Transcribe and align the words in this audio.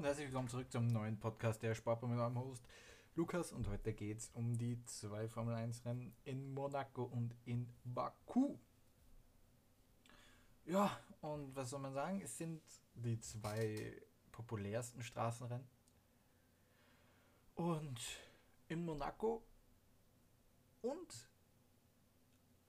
und 0.00 0.06
herzlich 0.06 0.28
willkommen 0.28 0.48
zurück 0.48 0.72
zum 0.72 0.86
neuen 0.86 1.20
Podcast 1.20 1.62
der 1.62 1.74
Sport 1.74 2.02
mit 2.04 2.16
meinem 2.16 2.38
Host 2.38 2.64
Lukas 3.16 3.52
und 3.52 3.68
heute 3.68 3.92
geht 3.92 4.16
es 4.16 4.30
um 4.32 4.56
die 4.56 4.82
zwei 4.86 5.28
Formel 5.28 5.54
1 5.54 5.84
Rennen 5.84 6.16
in 6.24 6.54
Monaco 6.54 7.02
und 7.02 7.34
in 7.44 7.68
Baku. 7.84 8.56
Ja, 10.64 10.98
und 11.20 11.54
was 11.54 11.68
soll 11.68 11.80
man 11.80 11.92
sagen? 11.92 12.22
Es 12.22 12.38
sind 12.38 12.62
die 12.94 13.20
zwei 13.20 13.94
populärsten 14.32 15.02
Straßenrennen. 15.02 15.68
Und 17.56 18.00
in 18.68 18.82
Monaco 18.82 19.42
und 20.80 21.28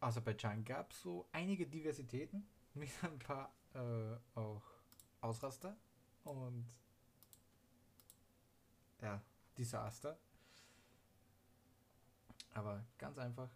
Aserbaidschan 0.01 0.65
gab 0.65 0.91
es 0.91 1.01
so 1.01 1.29
einige 1.31 1.65
Diversitäten 1.65 2.45
mit 2.73 2.89
ein 3.03 3.17
paar 3.19 3.53
äh, 3.73 4.17
auch 4.37 4.63
Ausraster 5.21 5.77
und 6.25 6.67
ja, 9.01 9.21
Desaster. 9.57 10.17
Aber 12.53 12.85
ganz 12.97 13.17
einfach, 13.17 13.49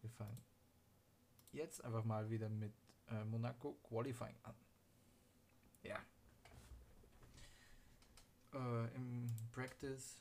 wir 0.00 0.10
fangen 0.10 0.42
jetzt 1.52 1.84
einfach 1.84 2.04
mal 2.04 2.30
wieder 2.30 2.48
mit 2.48 2.72
äh, 3.08 3.24
Monaco 3.24 3.74
Qualifying 3.88 4.36
an. 4.42 4.54
Ja. 5.82 5.98
Äh, 8.52 8.94
Im 8.94 9.26
Practice 9.52 10.20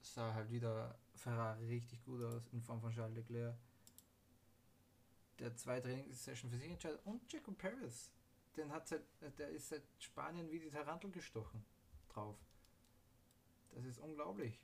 sah 0.00 0.32
halt 0.34 0.50
wieder 0.50 0.98
Ferrari 1.14 1.66
richtig 1.66 2.04
gut 2.04 2.22
aus 2.22 2.42
in 2.52 2.62
Form 2.62 2.80
von 2.80 2.92
Charles 2.92 3.16
Leclerc. 3.16 3.56
Der 5.38 5.54
zwei 5.56 5.80
Trainingssession 5.80 6.50
für 6.50 6.58
sich 6.58 6.70
entscheidet 6.70 7.00
und 7.04 7.32
Jaco 7.32 7.52
Perez. 7.52 8.10
Den 8.56 8.72
hat 8.72 8.88
seit, 8.88 9.02
der 9.38 9.50
ist 9.50 9.68
seit 9.68 9.84
Spanien 10.00 10.50
wie 10.50 10.58
die 10.58 10.70
Tarantel 10.70 11.12
gestochen 11.12 11.64
drauf. 12.08 12.36
Das 13.78 13.86
ist 13.86 14.00
unglaublich. 14.00 14.58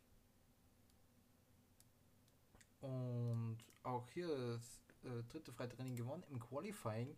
Und 2.80 3.58
auch 3.84 4.08
hier 4.08 4.26
das 4.26 4.82
äh, 5.04 5.22
dritte 5.28 5.52
Freitraining 5.52 5.94
gewonnen 5.94 6.24
im 6.30 6.40
Qualifying. 6.40 7.16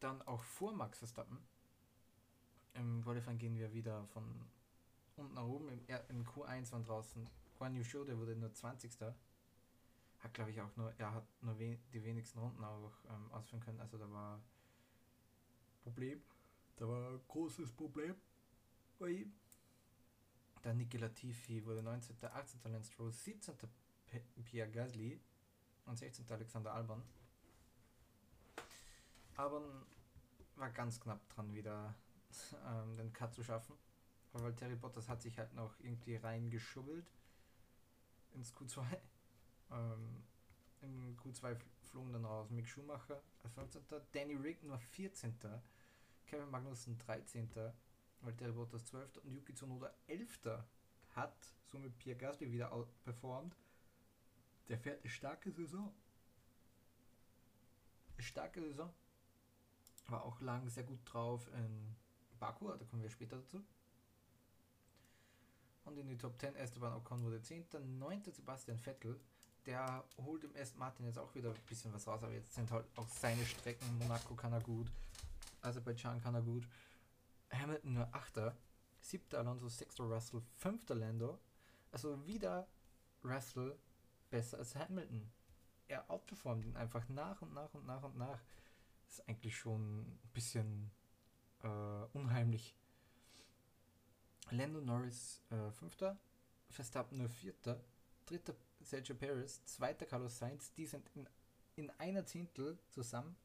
Dann 0.00 0.22
auch 0.22 0.42
vor 0.42 0.72
Max 0.72 1.00
Verstappen. 1.00 1.38
Im 2.72 3.02
Qualifying 3.04 3.36
gehen 3.36 3.58
wir 3.58 3.74
wieder 3.74 4.06
von 4.06 4.24
unten 5.16 5.34
nach 5.34 5.44
oben. 5.44 5.68
Im, 5.68 5.80
im 6.08 6.24
Q1 6.24 6.72
waren 6.72 6.84
draußen 6.84 7.28
Juan 7.58 7.76
Yu 7.76 8.04
der 8.04 8.18
wurde 8.18 8.34
nur 8.34 8.54
20. 8.54 8.90
Hat 10.20 10.32
glaube 10.32 10.50
ich 10.50 10.62
auch 10.62 10.74
nur, 10.76 10.94
er 10.96 11.12
hat 11.12 11.26
nur 11.42 11.58
wen, 11.58 11.78
die 11.92 12.02
wenigsten 12.02 12.38
Runden 12.38 12.64
auch 12.64 12.90
ähm, 13.10 13.30
ausführen 13.32 13.60
können. 13.60 13.80
Also 13.80 13.98
da 13.98 14.10
war 14.10 14.40
Problem. 15.82 16.22
Da 16.76 16.88
war 16.88 17.10
ein 17.10 17.20
großes 17.28 17.70
Problem 17.72 18.14
bei 18.98 19.10
ihm. 19.10 19.34
Dann 20.64 20.78
Niki 20.78 20.96
Latifi 20.96 21.62
wurde 21.66 21.82
19., 21.82 22.16
18. 22.24 22.72
Lance 22.72 22.90
Stroll, 22.90 23.12
17. 23.12 23.54
Pierre 24.44 24.70
Gasly 24.70 25.20
und 25.84 25.98
16. 25.98 26.24
Alexander 26.30 26.72
Albon. 26.72 27.02
Albon 29.36 29.84
war 30.56 30.70
ganz 30.70 30.98
knapp 30.98 31.28
dran, 31.28 31.52
wieder 31.52 31.94
ähm, 32.66 32.96
den 32.96 33.12
Cut 33.12 33.34
zu 33.34 33.44
schaffen. 33.44 33.76
weil 34.32 34.54
Terry 34.54 34.74
Bottas 34.74 35.06
hat 35.06 35.20
sich 35.20 35.38
halt 35.38 35.52
noch 35.52 35.78
irgendwie 35.80 36.16
reingeschubbelt 36.16 37.06
ins 38.32 38.52
Q2. 38.54 38.82
Ähm, 39.70 40.22
Im 40.82 41.16
Q2 41.16 41.56
flogen 41.84 42.12
dann 42.12 42.26
raus 42.26 42.50
Mick 42.50 42.68
Schumacher 42.68 43.22
als 43.42 43.54
15. 43.54 43.82
Danny 44.12 44.34
Rick 44.34 44.62
nur 44.62 44.78
14. 44.78 45.34
Kevin 46.26 46.50
Magnussen 46.50 46.98
13. 46.98 47.48
Valtteri 48.24 48.52
Bottas 48.52 48.84
12. 48.86 49.18
und 49.18 49.30
Yuki 49.32 49.54
Tsunoda 49.54 49.92
11. 50.06 50.62
hat 51.14 51.34
somit 51.66 51.96
Pierre 51.98 52.18
Gasly 52.18 52.50
wieder 52.50 52.70
performt. 53.04 53.56
Der 54.68 54.78
fährt 54.78 55.00
eine 55.02 55.10
starke 55.10 55.50
Saison. 55.50 55.92
Eine 58.14 58.22
starke 58.22 58.60
Saison. 58.60 58.90
War 60.08 60.24
auch 60.24 60.40
lang 60.40 60.68
sehr 60.68 60.84
gut 60.84 61.00
drauf 61.04 61.48
in 61.54 61.96
Baku, 62.38 62.68
da 62.68 62.84
kommen 62.84 63.02
wir 63.02 63.10
später 63.10 63.36
dazu. 63.36 63.64
Und 65.84 65.98
in 65.98 66.08
die 66.08 66.16
Top 66.16 66.38
10 66.38 66.56
Esteban 66.56 66.94
Ocon 66.94 67.22
wurde 67.22 67.40
10. 67.40 67.66
9. 67.98 68.22
Sebastian 68.32 68.78
Vettel. 68.78 69.20
Der 69.66 70.04
holt 70.18 70.44
im 70.44 70.54
Aston 70.56 70.78
Martin 70.78 71.06
jetzt 71.06 71.18
auch 71.18 71.34
wieder 71.34 71.50
ein 71.50 71.60
bisschen 71.66 71.92
was 71.92 72.06
raus, 72.06 72.22
aber 72.22 72.32
jetzt 72.32 72.54
sind 72.54 72.70
halt 72.70 72.86
auch 72.96 73.08
seine 73.08 73.44
Strecken. 73.46 73.98
Monaco 73.98 74.34
kann 74.34 74.52
er 74.52 74.60
gut. 74.60 74.90
Aserbaidschan 75.62 76.22
kann 76.22 76.34
er 76.34 76.42
gut. 76.42 76.66
Hamilton 77.58 77.94
nur 77.94 78.14
8. 78.14 78.54
7. 79.00 79.34
Alonso, 79.36 79.68
6. 79.68 80.00
Russell, 80.00 80.42
5. 80.56 80.88
Lando. 80.90 81.38
Also 81.92 82.26
wieder 82.26 82.66
Russell 83.22 83.78
besser 84.30 84.58
als 84.58 84.74
Hamilton. 84.74 85.30
Er 85.88 86.10
outperformt 86.10 86.64
ihn 86.64 86.76
einfach 86.76 87.08
nach 87.08 87.40
und 87.42 87.52
nach 87.52 87.72
und 87.74 87.86
nach 87.86 88.02
und 88.02 88.16
nach. 88.16 88.40
Ist 89.08 89.28
eigentlich 89.28 89.56
schon 89.56 90.00
ein 90.00 90.30
bisschen 90.32 90.90
äh, 91.62 91.68
unheimlich. 92.12 92.74
Lando 94.50 94.80
Norris 94.80 95.42
äh, 95.50 95.70
5. 95.70 96.16
Verstappen 96.70 97.18
nur 97.18 97.28
4. 97.28 97.54
3. 98.26 98.38
Sergio 98.80 99.14
Perez, 99.14 99.64
2. 99.64 99.94
Carlos 99.94 100.38
Sainz, 100.38 100.72
die 100.74 100.86
sind 100.86 101.08
in, 101.14 101.28
in 101.76 101.90
einer 101.98 102.26
Zehntel 102.26 102.78
zusammen. 102.90 103.36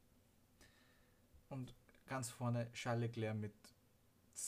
Und 1.48 1.74
ganz 2.06 2.30
vorne 2.30 2.70
Charles 2.72 3.08
Leclerc 3.08 3.36
mit 3.36 3.54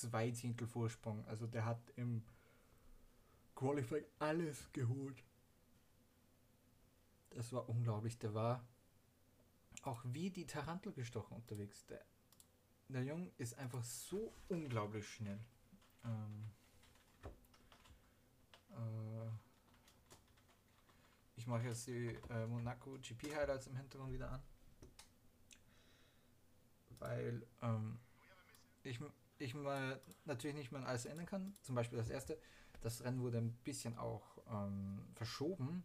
zwei 0.01 0.31
Zehntel 0.31 0.67
Vorsprung. 0.67 1.25
Also 1.27 1.47
der 1.47 1.65
hat 1.65 1.81
im 1.97 2.25
Qualifying 3.55 4.05
alles 4.19 4.73
geholt. 4.73 5.23
Das 7.31 7.53
war 7.53 7.69
unglaublich. 7.69 8.19
Der 8.19 8.35
war 8.35 8.65
auch 9.83 10.03
wie 10.05 10.31
die 10.31 10.47
Tarantel 10.47 10.93
gestochen 10.93 11.37
unterwegs. 11.37 11.87
Der, 11.87 12.05
der 12.89 13.05
Jung 13.05 13.31
ist 13.39 13.59
einfach 13.59 13.83
so 13.83 14.33
unglaublich 14.49 15.09
schnell. 15.09 15.41
Ähm, 16.05 16.51
äh, 18.71 19.31
ich 21.37 21.47
mache 21.47 21.65
jetzt 21.65 21.87
die 21.87 22.19
äh, 22.31 22.47
Monaco 22.47 22.99
GP 23.01 23.35
Highlights 23.35 23.67
im 23.67 23.77
Hintergrund 23.77 24.13
wieder 24.13 24.31
an 24.31 24.43
weil 27.03 27.47
ähm, 27.63 27.99
ich, 28.85 28.99
ich 29.45 29.55
mal 29.55 30.01
natürlich 30.25 30.57
nicht 30.57 30.73
mehr 30.73 30.87
alles 30.87 31.07
ändern 31.07 31.27
kann. 31.27 31.55
Zum 31.63 31.75
Beispiel 31.75 31.99
das 31.99 32.11
erste, 32.11 32.39
das 32.81 33.03
Rennen 33.05 33.21
wurde 33.21 33.39
ein 33.39 33.53
bisschen 33.65 33.97
auch 33.99 34.39
ähm, 34.51 35.05
verschoben 35.15 35.85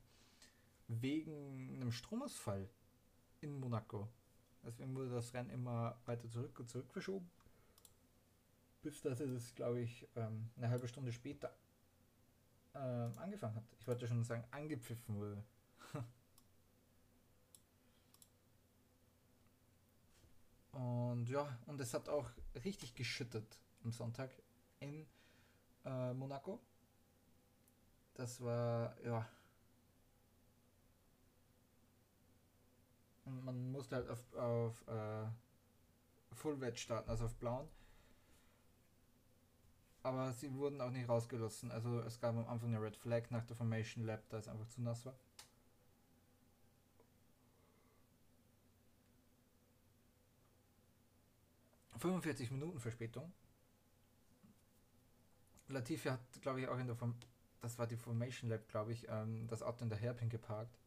wegen 0.88 1.76
einem 1.76 1.92
Stromausfall 1.92 2.70
in 3.42 3.60
Monaco. 3.60 4.08
Deswegen 4.64 4.96
wurde 4.96 5.12
das 5.12 5.34
Rennen 5.34 5.50
immer 5.50 6.00
weiter 6.06 6.30
zurück 6.30 6.60
und 6.60 6.70
zurück 6.70 6.92
verschoben. 6.92 7.30
Bis 8.82 9.02
dass 9.02 9.20
es, 9.20 9.56
glaube 9.56 9.82
ich, 9.82 10.08
ähm, 10.16 10.50
eine 10.58 10.70
halbe 10.70 10.88
Stunde 10.88 11.12
später 11.12 11.56
ähm, 12.76 13.18
angefangen 13.18 13.56
hat. 13.56 13.66
Ich 13.80 13.88
wollte 13.88 14.08
schon 14.08 14.24
sagen, 14.24 14.44
angepfiffen 14.52 15.16
wurde. 15.16 15.44
Und 20.78 21.28
ja, 21.28 21.58
und 21.66 21.82
es 21.82 21.96
hat 21.96 22.08
auch 22.08 22.30
richtig 22.64 22.94
geschüttet 22.94 23.60
am 23.84 23.92
Sonntag 23.92 24.30
in 24.80 25.08
äh, 25.86 26.14
Monaco. 26.14 26.60
Das 28.14 28.42
war, 28.42 28.96
ja. 29.04 29.28
Und 33.26 33.44
man 33.44 33.72
musste 33.72 33.96
halt 33.96 34.08
auf, 34.08 34.34
auf 34.36 34.88
äh, 34.88 35.26
Full 36.34 36.62
Wet 36.62 36.78
starten, 36.78 37.10
also 37.10 37.26
auf 37.26 37.36
blauen. 37.38 37.68
Aber 40.04 40.32
sie 40.32 40.54
wurden 40.54 40.80
auch 40.80 40.92
nicht 40.92 41.10
rausgelassen. 41.10 41.72
Also 41.72 42.02
es 42.02 42.22
gab 42.22 42.36
am 42.36 42.48
Anfang 42.48 42.70
eine 42.70 42.84
Red 42.84 42.98
Flag 42.98 43.32
nach 43.32 43.46
der 43.46 43.56
Formation 43.58 44.06
Lab, 44.06 44.22
da 44.30 44.38
es 44.38 44.48
einfach 44.48 44.68
zu 44.68 44.82
nass 44.82 45.08
war. 45.08 45.16
45 51.98 52.52
Minuten 52.52 52.80
Verspätung. 52.80 53.34
Latifi 55.68 56.10
hat, 56.10 56.42
glaube 56.42 56.62
ich, 56.62 56.68
auch 56.68 56.80
in 56.80 56.88
der 56.88 56.96
Form 56.96 57.16
das 57.62 57.78
war 57.80 57.88
die 57.88 57.98
Formation 57.98 58.50
Lab, 58.50 58.68
glaube 58.68 58.94
ich, 58.94 59.08
ähm, 59.10 59.48
das 59.48 59.64
Auto 59.64 59.84
in 59.84 59.90
der 59.90 60.00
Hairpin 60.00 60.30
geparkt. 60.30 60.80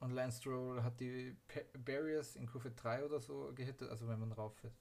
Und 0.00 0.10
Lance 0.10 0.38
Stroll 0.40 0.82
hat 0.82 0.98
die 0.98 1.36
Barriers 1.78 2.34
in 2.34 2.46
Kurve 2.46 2.72
3 2.72 3.04
oder 3.04 3.20
so 3.20 3.52
gehittet, 3.54 3.88
also 3.88 4.08
wenn 4.08 4.18
man 4.18 4.32
rauf 4.32 4.56
fährt. 4.56 4.74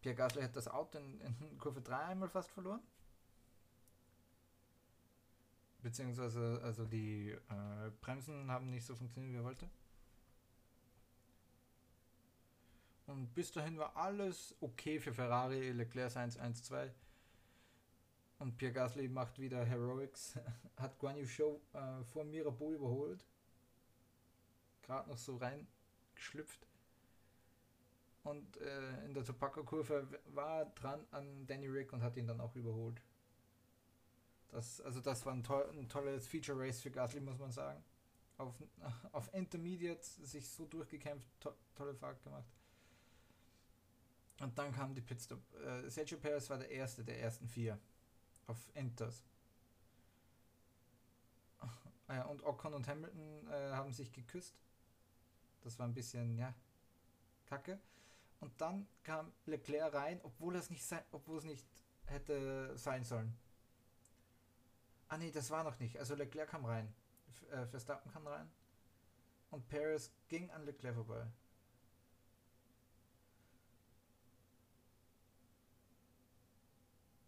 Pierre 0.00 0.16
Gasly 0.16 0.42
hat 0.42 0.56
das 0.56 0.66
Auto 0.66 0.98
in, 0.98 1.20
in 1.20 1.58
Kurve 1.58 1.80
3 1.80 1.96
einmal 2.06 2.28
fast 2.28 2.50
verloren. 2.50 2.80
Beziehungsweise 5.82 6.60
also 6.64 6.84
die 6.84 7.30
äh, 7.30 7.90
Bremsen 8.00 8.50
haben 8.50 8.70
nicht 8.70 8.84
so 8.84 8.96
funktioniert, 8.96 9.32
wie 9.32 9.38
er 9.38 9.44
wollte. 9.44 9.70
Und 13.06 13.34
bis 13.34 13.50
dahin 13.52 13.78
war 13.78 13.96
alles 13.96 14.54
okay 14.60 15.00
für 15.00 15.12
Ferrari, 15.12 15.72
Leclerc 15.72 16.16
1, 16.16 16.36
1, 16.38 16.62
2. 16.64 16.92
Und 18.38 18.56
Pierre 18.56 18.72
Gasly 18.72 19.08
macht 19.08 19.38
wieder 19.38 19.64
Heroics, 19.64 20.38
hat 20.76 20.98
Guan 20.98 21.16
Yu 21.16 21.26
Show 21.26 21.60
äh, 21.72 22.02
vor 22.04 22.24
Mirabeau 22.24 22.72
überholt. 22.72 23.24
Gerade 24.82 25.08
noch 25.08 25.18
so 25.18 25.36
reingeschlüpft. 25.36 26.66
Und 28.24 28.56
äh, 28.58 29.04
in 29.04 29.14
der 29.14 29.24
Tobacco-Kurve 29.24 30.06
war 30.26 30.66
dran 30.66 31.04
an 31.10 31.46
Danny 31.46 31.66
Rick 31.66 31.92
und 31.92 32.02
hat 32.02 32.16
ihn 32.16 32.26
dann 32.26 32.40
auch 32.40 32.54
überholt. 32.54 33.02
Das, 34.48 34.80
also 34.80 35.00
das 35.00 35.24
war 35.24 35.32
ein, 35.32 35.42
toll, 35.42 35.68
ein 35.72 35.88
tolles 35.88 36.26
Feature 36.26 36.58
Race 36.58 36.80
für 36.80 36.90
Gasly, 36.90 37.20
muss 37.20 37.38
man 37.38 37.50
sagen. 37.50 37.82
Auf, 38.38 38.54
auf 39.12 39.32
Intermediate 39.34 40.02
sich 40.02 40.48
so 40.48 40.66
durchgekämpft, 40.66 41.28
to 41.40 41.52
tolle 41.74 41.94
Fahrt 41.94 42.22
gemacht. 42.22 42.44
Und 44.42 44.58
dann 44.58 44.72
kam 44.72 44.92
die 44.92 45.00
Pitstop. 45.00 45.40
Äh, 45.54 45.88
Sergio 45.88 46.18
Perez 46.18 46.50
war 46.50 46.58
der 46.58 46.68
erste 46.68 47.04
der 47.04 47.20
ersten 47.20 47.46
vier 47.46 47.78
auf 48.48 48.58
Inters. 48.74 49.24
Ah 52.08 52.22
und 52.22 52.42
Ocon 52.42 52.74
und 52.74 52.88
Hamilton 52.88 53.46
äh, 53.48 53.70
haben 53.70 53.92
sich 53.92 54.12
geküsst. 54.12 54.56
Das 55.60 55.78
war 55.78 55.86
ein 55.86 55.94
bisschen, 55.94 56.36
ja, 56.36 56.52
kacke. 57.46 57.78
Und 58.40 58.60
dann 58.60 58.88
kam 59.04 59.32
Leclerc 59.46 59.94
rein, 59.94 60.20
obwohl 60.24 60.56
es 60.56 60.70
nicht 60.70 60.84
nicht 61.44 61.66
hätte 62.06 62.76
sein 62.76 63.04
sollen. 63.04 63.38
Ah 65.06 65.18
nee, 65.18 65.30
das 65.30 65.50
war 65.50 65.62
noch 65.62 65.78
nicht. 65.78 65.98
Also 65.98 66.16
Leclerc 66.16 66.50
kam 66.50 66.64
rein. 66.64 66.92
Äh, 67.52 67.64
Verstappen 67.66 68.10
kam 68.10 68.26
rein. 68.26 68.50
Und 69.50 69.68
Paris 69.68 70.12
ging 70.28 70.50
an 70.50 70.64
Leclerc 70.64 70.96
vorbei. 70.96 71.30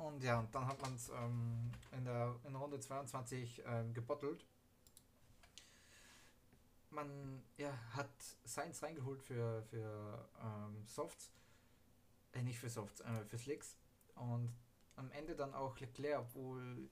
Und 0.05 0.23
ja, 0.23 0.39
und 0.39 0.55
dann 0.55 0.67
hat 0.67 0.81
man 0.83 0.95
es 0.95 1.09
ähm, 1.09 1.71
in, 1.93 2.05
der, 2.05 2.37
in 2.45 2.55
Runde 2.55 2.79
22 2.79 3.63
ähm, 3.65 3.95
gebottelt. 3.95 4.45
Man 6.91 7.43
ja, 7.57 7.73
hat 7.93 8.11
Science 8.47 8.83
reingeholt 8.83 9.23
für, 9.23 9.63
für 9.63 10.29
ähm, 10.43 10.85
Softs. 10.87 11.31
Äh, 12.33 12.43
nicht 12.43 12.59
für 12.59 12.69
Softs, 12.69 13.01
äh, 13.01 13.25
für 13.25 13.39
Slicks. 13.39 13.79
Und 14.17 14.53
am 14.97 15.11
Ende 15.13 15.35
dann 15.35 15.55
auch 15.55 15.81
Leclerc, 15.81 16.21
obwohl 16.21 16.91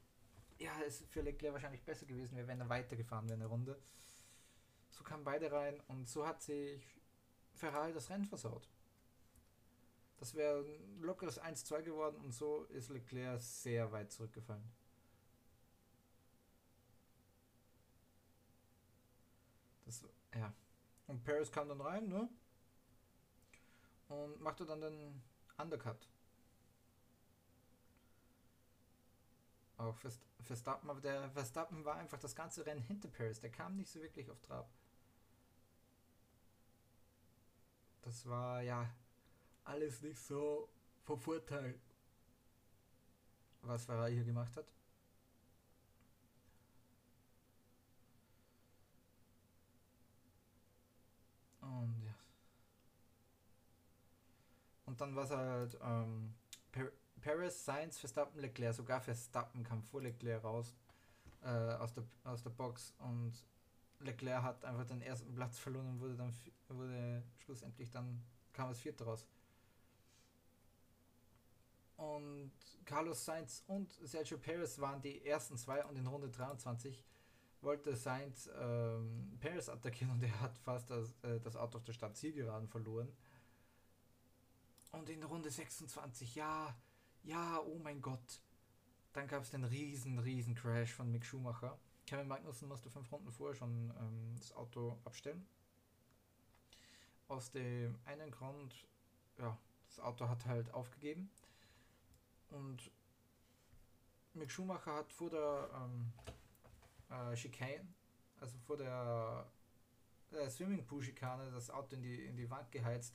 ja, 0.59 0.73
es 0.87 1.05
für 1.11 1.21
Leclerc 1.21 1.53
wahrscheinlich 1.53 1.85
besser 1.85 2.07
gewesen 2.07 2.35
wäre, 2.37 2.49
wenn 2.49 2.61
er 2.61 2.69
weitergefahren 2.71 3.27
wäre 3.27 3.35
in 3.35 3.41
der 3.41 3.49
Runde. 3.51 3.79
So 4.91 5.05
kamen 5.05 5.23
beide 5.23 5.53
rein 5.53 5.79
und 5.89 6.09
so 6.09 6.27
hat 6.27 6.41
sich 6.43 6.83
Ferrari 7.55 7.93
das 7.93 8.09
Rennen 8.09 8.25
versaut. 8.25 8.71
Das 10.23 10.37
wäre 10.37 10.61
ein 10.61 11.03
lockeres 11.03 11.43
1-2 11.43 11.83
geworden 11.83 12.17
und 12.21 12.33
so 12.33 12.63
ist 12.67 12.91
Leclerc 12.91 13.41
sehr 13.41 13.91
weit 13.91 14.13
zurückgefallen. 14.13 14.63
Das, 19.85 20.05
ja. 20.33 20.55
Und 21.09 21.25
Paris 21.25 21.51
kam 21.51 21.69
dann 21.69 21.81
rein, 21.81 22.07
ne? 22.07 22.29
Und 24.11 24.41
machte 24.41 24.65
dann 24.65 24.81
den 24.81 25.21
Undercut. 25.59 26.09
Auch 29.77 29.97
Verstappen, 30.45 30.89
aber 30.89 31.01
der 31.01 31.31
Verstappen 31.31 31.85
war 31.85 31.97
einfach 31.97 32.21
das 32.21 32.37
ganze 32.37 32.65
Rennen 32.65 32.83
hinter 32.83 33.09
Paris. 33.09 33.41
Der 33.41 33.51
kam 33.51 33.75
nicht 33.75 33.91
so 33.91 34.01
wirklich 34.01 34.31
auf 34.31 34.41
Trab. 34.41 34.71
Das 38.03 38.25
war 38.29 38.63
ja 38.63 38.89
alles 39.65 40.03
nicht 40.03 40.19
so 40.19 40.69
vom 41.05 41.19
Vorteil, 41.19 41.79
was 43.63 43.85
Ferrari 43.85 44.15
hier 44.15 44.25
gemacht 44.25 44.57
hat. 44.57 44.73
Und 51.61 52.03
ja. 52.05 52.15
Und 54.87 55.01
dann 55.01 55.15
war 55.15 55.25
es 55.25 55.31
halt 55.31 55.79
ähm, 55.83 56.35
Paris, 57.21 57.65
Sainz, 57.65 57.99
Verstappen, 57.99 58.41
Leclerc. 58.41 58.75
Sogar 58.75 59.01
Verstappen 59.01 59.63
kam 59.63 59.83
vor 59.83 60.03
Leclerc 60.03 60.43
raus 60.43 60.75
äh, 61.45 61.49
aus, 61.49 61.93
der, 61.93 62.05
aus 62.25 62.43
der 62.43 62.51
Box 62.51 62.95
und 62.99 63.33
Leclerc 64.01 64.43
hat 64.43 64.65
einfach 64.65 64.87
den 64.87 65.03
ersten 65.03 65.35
Platz 65.35 65.59
verloren 65.59 65.89
und 65.89 66.01
wurde 66.01 66.17
dann 66.17 66.33
wurde 66.69 67.23
schlussendlich 67.45 67.91
dann 67.91 68.23
kam 68.53 68.71
es 68.71 68.81
vierte 68.81 69.05
raus. 69.05 69.27
Und 72.03 72.51
Carlos 72.85 73.25
Sainz 73.25 73.63
und 73.69 73.93
Sergio 74.03 74.37
Perez 74.37 74.81
waren 74.81 75.01
die 75.01 75.25
ersten 75.25 75.57
zwei 75.57 75.85
und 75.85 75.97
in 75.97 76.07
Runde 76.09 76.29
23 76.29 77.05
wollte 77.61 77.95
Sainz 77.95 78.51
ähm, 78.59 79.39
Perez 79.39 79.69
attackieren 79.69 80.11
und 80.11 80.23
er 80.25 80.41
hat 80.41 80.59
fast 80.59 80.91
das, 80.91 81.15
äh, 81.23 81.39
das 81.39 81.55
Auto 81.55 81.79
auf 81.79 81.85
der 81.85 81.93
Stadt 81.93 82.17
Zielgeraden 82.17 82.67
verloren. 82.67 83.09
Und 84.91 85.09
in 85.11 85.23
Runde 85.23 85.49
26, 85.49 86.35
ja, 86.35 86.77
ja, 87.23 87.61
oh 87.61 87.79
mein 87.79 88.03
Gott. 88.03 88.41
Dann 89.13 89.29
gab 89.29 89.45
es 89.45 89.51
den 89.51 89.63
riesen, 89.63 90.19
riesen 90.19 90.57
Crash 90.57 90.93
von 90.93 91.09
Mick 91.13 91.25
Schumacher. 91.25 91.79
Kevin 92.07 92.27
Magnussen 92.27 92.67
musste 92.67 92.91
fünf 92.91 93.13
Runden 93.13 93.31
vorher 93.31 93.55
schon 93.55 93.93
ähm, 94.01 94.35
das 94.37 94.53
Auto 94.55 94.99
abstellen. 95.05 95.47
Aus 97.29 97.53
dem 97.53 97.97
einen 98.07 98.33
Grund, 98.33 98.75
ja, 99.39 99.57
das 99.87 100.01
Auto 100.01 100.29
hat 100.29 100.47
halt 100.47 100.75
aufgegeben. 100.75 101.31
Und 102.53 102.91
Mick 104.35 104.51
Schumacher 104.51 104.95
hat 104.95 105.13
vor 105.13 105.31
der 105.31 105.71
ähm, 105.75 106.13
äh, 107.11 107.35
Chicane, 107.35 107.95
also 108.41 108.57
vor 108.59 108.77
der 108.77 109.47
äh, 110.33 110.49
Swimmingpool-Schikane, 110.49 111.51
das 111.51 111.71
Auto 111.71 111.97
in 111.97 112.03
die, 112.03 112.25
in 112.27 112.37
die 112.37 112.51
Wand 112.51 112.71
geheizt 112.71 113.15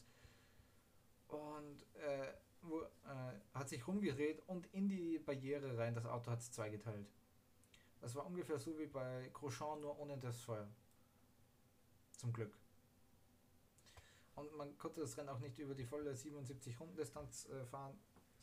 und 1.28 1.86
äh, 1.96 2.34
wo, 2.62 2.82
äh, 2.82 2.88
hat 3.54 3.70
sich 3.70 3.88
rumgedreht 3.88 4.42
und 4.48 4.68
in 4.74 4.88
die 4.88 5.20
Barriere 5.20 5.78
rein. 5.78 5.96
Das 5.96 6.06
Auto 6.06 6.32
hat 6.32 6.40
es 6.40 6.52
zweigeteilt. 6.52 7.08
Das 8.02 8.16
war 8.16 8.26
ungefähr 8.26 8.60
so 8.60 8.78
wie 8.78 8.86
bei 8.86 9.30
Grosjean, 9.34 9.82
nur 9.82 9.98
ohne 10.00 10.18
das 10.18 10.42
Feuer. 10.42 10.68
Zum 12.14 12.34
Glück. 12.34 12.58
Und 14.36 14.56
man 14.56 14.78
konnte 14.78 15.02
das 15.02 15.18
Rennen 15.18 15.30
auch 15.30 15.40
nicht 15.40 15.58
über 15.58 15.74
die 15.74 15.86
volle 15.86 16.16
77 16.16 16.80
Runden 16.80 16.96
Distanz 16.96 17.48
äh, 17.50 17.66
fahren, 17.66 17.98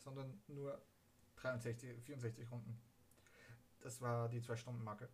sondern 0.05 0.41
nur 0.47 0.81
63, 1.37 2.03
64 2.03 2.51
Runden. 2.51 2.81
Das 3.81 4.01
war 4.01 4.29
die 4.29 4.41
2-Stunden-Marke. 4.41 5.08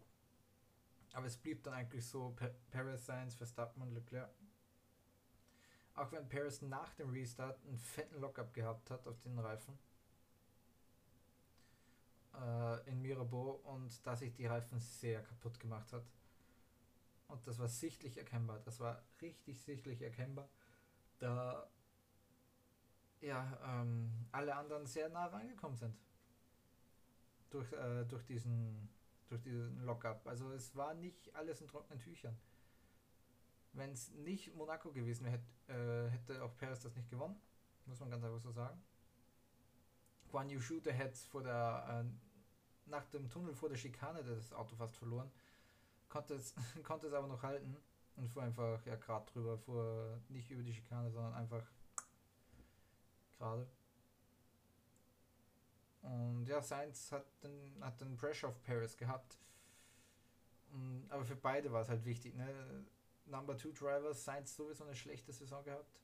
Aber 1.12 1.26
es 1.26 1.36
blieb 1.36 1.62
dann 1.64 1.74
eigentlich 1.74 2.06
so 2.06 2.36
Paris, 2.70 3.06
Sainz, 3.06 3.34
Verstappen 3.34 3.82
und 3.82 3.92
Leclerc. 3.92 4.30
Auch 5.94 6.12
wenn 6.12 6.28
Paris 6.28 6.62
nach 6.62 6.94
dem 6.94 7.10
Restart 7.10 7.58
einen 7.64 7.78
fetten 7.78 8.20
Lockup 8.20 8.54
gehabt 8.54 8.90
hat 8.90 9.06
auf 9.06 9.20
den 9.20 9.38
Reifen. 9.38 9.76
Äh, 12.34 12.90
in 12.90 13.02
Mirabeau 13.02 13.60
und 13.64 14.06
da 14.06 14.14
sich 14.14 14.32
die 14.32 14.46
Reifen 14.46 14.78
sehr 14.78 15.22
kaputt 15.22 15.58
gemacht 15.58 15.92
hat. 15.92 16.04
Und 17.26 17.46
das 17.46 17.58
war 17.58 17.68
sichtlich 17.68 18.16
erkennbar. 18.16 18.60
Das 18.64 18.78
war 18.80 19.02
richtig 19.20 19.60
sichtlich 19.60 20.00
erkennbar. 20.02 20.48
Da 21.18 21.68
ja, 23.20 23.58
ähm, 23.64 24.26
alle 24.32 24.54
anderen 24.56 24.86
sehr 24.86 25.08
nah 25.08 25.26
rangekommen 25.26 25.76
sind. 25.76 25.96
Durch, 27.50 27.72
äh, 27.72 28.04
durch 28.04 28.24
diesen 28.24 28.88
durch 29.30 29.42
diesen 29.42 29.80
Lockup. 29.84 30.26
Also 30.26 30.50
es 30.52 30.74
war 30.76 30.94
nicht 30.94 31.34
alles 31.34 31.60
in 31.60 31.68
trockenen 31.68 32.00
Tüchern. 32.00 32.36
Wenn 33.72 33.92
es 33.92 34.10
nicht 34.10 34.54
Monaco 34.54 34.90
gewesen 34.90 35.24
wäre, 35.24 35.38
hätte, 35.38 36.08
äh, 36.08 36.10
hätte 36.10 36.42
auch 36.42 36.56
Perez 36.56 36.82
das 36.82 36.96
nicht 36.96 37.08
gewonnen. 37.08 37.40
Muss 37.86 38.00
man 38.00 38.10
ganz 38.10 38.24
einfach 38.24 38.40
so 38.40 38.50
sagen. 38.50 38.82
Guan 40.28 40.50
Yu 40.50 40.60
Shu, 40.60 40.80
der 40.80 40.92
hätte 40.92 41.16
vor 41.28 41.42
der, 41.42 42.04
äh, 42.04 42.90
nach 42.90 43.06
dem 43.06 43.28
Tunnel 43.30 43.54
vor 43.54 43.68
der 43.68 43.76
Schikane 43.76 44.24
das 44.24 44.52
Auto 44.52 44.74
fast 44.74 44.96
verloren. 44.96 45.30
Konnte 46.08 46.34
es, 46.34 46.54
konnte 46.82 47.06
es 47.06 47.12
aber 47.12 47.28
noch 47.28 47.42
halten 47.42 47.76
und 48.16 48.28
fuhr 48.28 48.42
einfach 48.42 48.84
ja 48.84 48.96
gerade 48.96 49.30
drüber, 49.30 49.58
fuhr 49.58 50.20
nicht 50.28 50.50
über 50.50 50.64
die 50.64 50.74
Schikane, 50.74 51.10
sondern 51.12 51.34
einfach 51.34 51.64
gerade. 53.40 53.66
Und 56.02 56.46
ja, 56.46 56.62
Sainz 56.62 57.10
hat 57.12 57.26
den, 57.42 57.82
hat 57.82 58.00
den 58.00 58.16
Pressure 58.16 58.50
of 58.50 58.62
Paris 58.62 58.96
gehabt. 58.96 59.38
Und, 60.72 61.06
aber 61.10 61.24
für 61.24 61.36
beide 61.36 61.72
war 61.72 61.82
es 61.82 61.88
halt 61.88 62.04
wichtig. 62.04 62.34
Ne? 62.36 62.46
Number 63.26 63.56
Two 63.56 63.72
Drivers, 63.72 64.24
Sainz 64.24 64.54
sowieso 64.54 64.84
eine 64.84 64.94
schlechte 64.94 65.32
Saison 65.32 65.64
gehabt. 65.64 66.00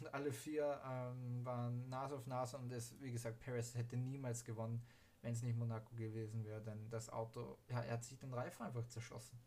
Und 0.00 0.12
alle 0.12 0.32
vier 0.32 0.80
ähm, 0.84 1.44
waren 1.44 1.88
Nase 1.88 2.16
auf 2.16 2.26
Nase 2.26 2.56
und 2.58 2.72
es, 2.72 3.00
wie 3.00 3.12
gesagt, 3.12 3.38
Paris 3.40 3.74
hätte 3.74 3.96
niemals 3.96 4.44
gewonnen, 4.44 4.84
wenn 5.22 5.32
es 5.32 5.42
nicht 5.42 5.56
Monaco 5.56 5.94
gewesen 5.94 6.44
wäre, 6.44 6.60
denn 6.60 6.90
das 6.90 7.08
Auto, 7.08 7.56
ja, 7.68 7.80
er 7.82 7.94
hat 7.94 8.04
sich 8.04 8.18
den 8.18 8.34
Reifen 8.34 8.66
einfach 8.66 8.86
zerschossen. 8.88 9.38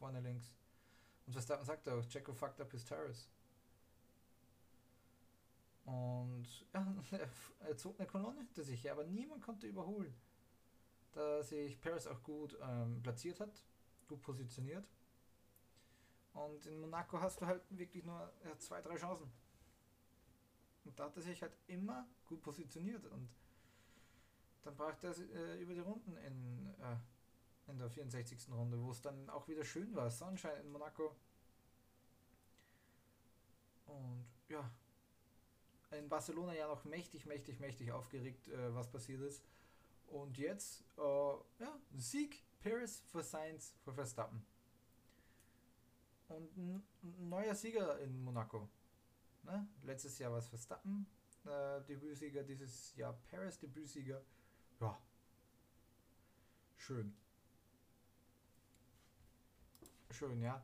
vorne 0.00 0.20
links. 0.20 0.59
Und 1.30 1.34
Verstappen 1.34 1.64
sagt 1.64 1.88
auch, 1.88 2.04
Checo 2.06 2.32
fucked 2.32 2.60
up 2.60 2.72
his 2.72 2.84
tires. 2.84 3.28
Und 5.84 6.44
ja, 6.72 6.84
er 7.60 7.76
zog 7.76 8.00
eine 8.00 8.08
Kolonne 8.08 8.40
hinter 8.40 8.64
sich, 8.64 8.90
aber 8.90 9.04
niemand 9.04 9.40
konnte 9.40 9.68
überholen. 9.68 10.12
Da 11.12 11.40
sich 11.44 11.80
Paris 11.80 12.08
auch 12.08 12.20
gut 12.24 12.58
ähm, 12.60 13.00
platziert 13.00 13.38
hat, 13.38 13.62
gut 14.08 14.20
positioniert. 14.22 14.84
Und 16.32 16.66
in 16.66 16.80
Monaco 16.80 17.20
hast 17.20 17.40
du 17.40 17.46
halt 17.46 17.62
wirklich 17.70 18.04
nur 18.04 18.32
ja, 18.44 18.58
zwei, 18.58 18.82
drei 18.82 18.96
Chancen. 18.96 19.30
Und 20.84 20.98
da 20.98 21.04
hat 21.04 21.16
er 21.16 21.22
sich 21.22 21.40
halt 21.40 21.56
immer 21.68 22.08
gut 22.26 22.42
positioniert 22.42 23.06
und 23.06 23.28
dann 24.64 24.76
brachte 24.76 25.06
er 25.06 25.16
äh, 25.16 25.62
über 25.62 25.74
die 25.74 25.80
Runden 25.80 26.16
in, 26.16 26.74
äh, 26.80 26.96
in 27.70 27.78
der 27.78 27.90
64. 27.90 28.48
Runde, 28.52 28.80
wo 28.80 28.90
es 28.90 29.00
dann 29.00 29.28
auch 29.30 29.48
wieder 29.48 29.64
schön 29.64 29.94
war. 29.94 30.10
Sonnenschein 30.10 30.60
in 30.60 30.70
Monaco. 30.70 31.14
Und 33.86 34.26
ja, 34.48 34.70
in 35.92 36.08
Barcelona 36.08 36.54
ja 36.54 36.68
noch 36.68 36.84
mächtig, 36.84 37.26
mächtig, 37.26 37.58
mächtig 37.60 37.92
aufgeregt, 37.92 38.48
äh, 38.48 38.74
was 38.74 38.90
passiert 38.90 39.20
ist. 39.22 39.42
Und 40.08 40.38
jetzt, 40.38 40.84
äh, 40.98 41.02
ja, 41.02 41.78
Sieg, 41.96 42.42
Paris 42.62 43.02
für 43.10 43.22
Sainz, 43.22 43.74
für 43.84 43.92
Verstappen. 43.92 44.44
Und 46.28 46.56
ein 46.56 46.84
neuer 47.28 47.54
Sieger 47.54 47.98
in 48.00 48.22
Monaco. 48.22 48.68
Ne? 49.42 49.66
Letztes 49.82 50.18
Jahr 50.18 50.32
war 50.32 50.38
es 50.38 50.48
Verstappen, 50.48 51.06
äh, 51.44 51.80
Debütsieger, 51.82 52.42
dieses 52.42 52.94
Jahr 52.96 53.18
Paris, 53.30 53.58
Debütsieger. 53.58 54.22
Ja. 54.80 55.00
Schön. 56.76 57.14
Schön, 60.10 60.40
ja. 60.42 60.62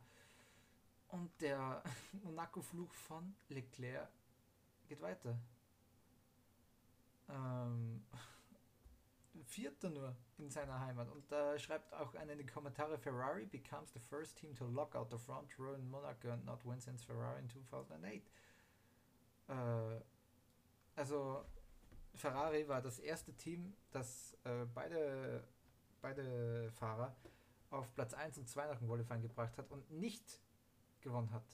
Und 1.09 1.31
der 1.41 1.83
Monaco-Flug 2.25 2.95
von 2.95 3.35
Leclerc 3.49 4.09
geht 4.89 5.01
weiter. 5.01 5.39
Ähm, 7.29 8.05
Vierter 9.45 9.91
nur 9.91 10.17
in 10.39 10.51
seiner 10.51 10.81
Heimat. 10.81 11.09
Und 11.09 11.31
da 11.31 11.59
schreibt 11.59 11.93
auch 11.95 12.15
einer 12.15 12.33
in 12.33 12.39
die 12.39 12.47
Kommentare, 12.47 12.99
Ferrari 12.99 13.47
becomes 13.47 13.93
the 13.93 14.01
first 14.01 14.37
team 14.37 14.55
to 14.55 14.67
lock 14.67 14.95
out 14.97 15.11
the 15.11 15.19
front 15.19 15.57
row 15.59 15.75
in 15.75 15.89
Monaco 15.89 16.31
and 16.31 16.45
not 16.45 16.65
win 16.65 16.81
since 16.81 17.05
Ferrari 17.05 17.41
in 17.41 17.49
2008. 17.49 18.31
Äh, 19.49 19.53
also 20.97 21.45
Ferrari 22.15 22.67
war 22.67 22.83
das 22.83 22.99
erste 22.99 23.33
Team, 23.35 23.77
das 23.93 24.37
äh, 24.45 24.65
beide, 24.75 25.47
beide 26.01 26.73
Fahrer 26.73 27.15
auf 27.71 27.93
Platz 27.95 28.15
1 28.15 28.39
und 28.39 28.49
2 28.49 28.67
nach 28.67 28.79
dem 28.79 28.89
Qualifying 28.89 29.23
gebracht 29.23 29.57
hat 29.59 29.71
und 29.71 29.91
nicht 29.91 30.41
gewonnen 31.01 31.31
hat. 31.33 31.45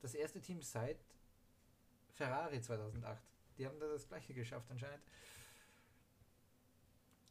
Das 0.00 0.14
erste 0.14 0.40
Team 0.40 0.62
seit 0.62 0.98
Ferrari 2.10 2.60
2008. 2.60 3.22
Die 3.58 3.66
haben 3.66 3.78
da 3.78 3.86
das 3.88 4.08
gleiche 4.08 4.34
geschafft 4.34 4.70
anscheinend. 4.70 5.02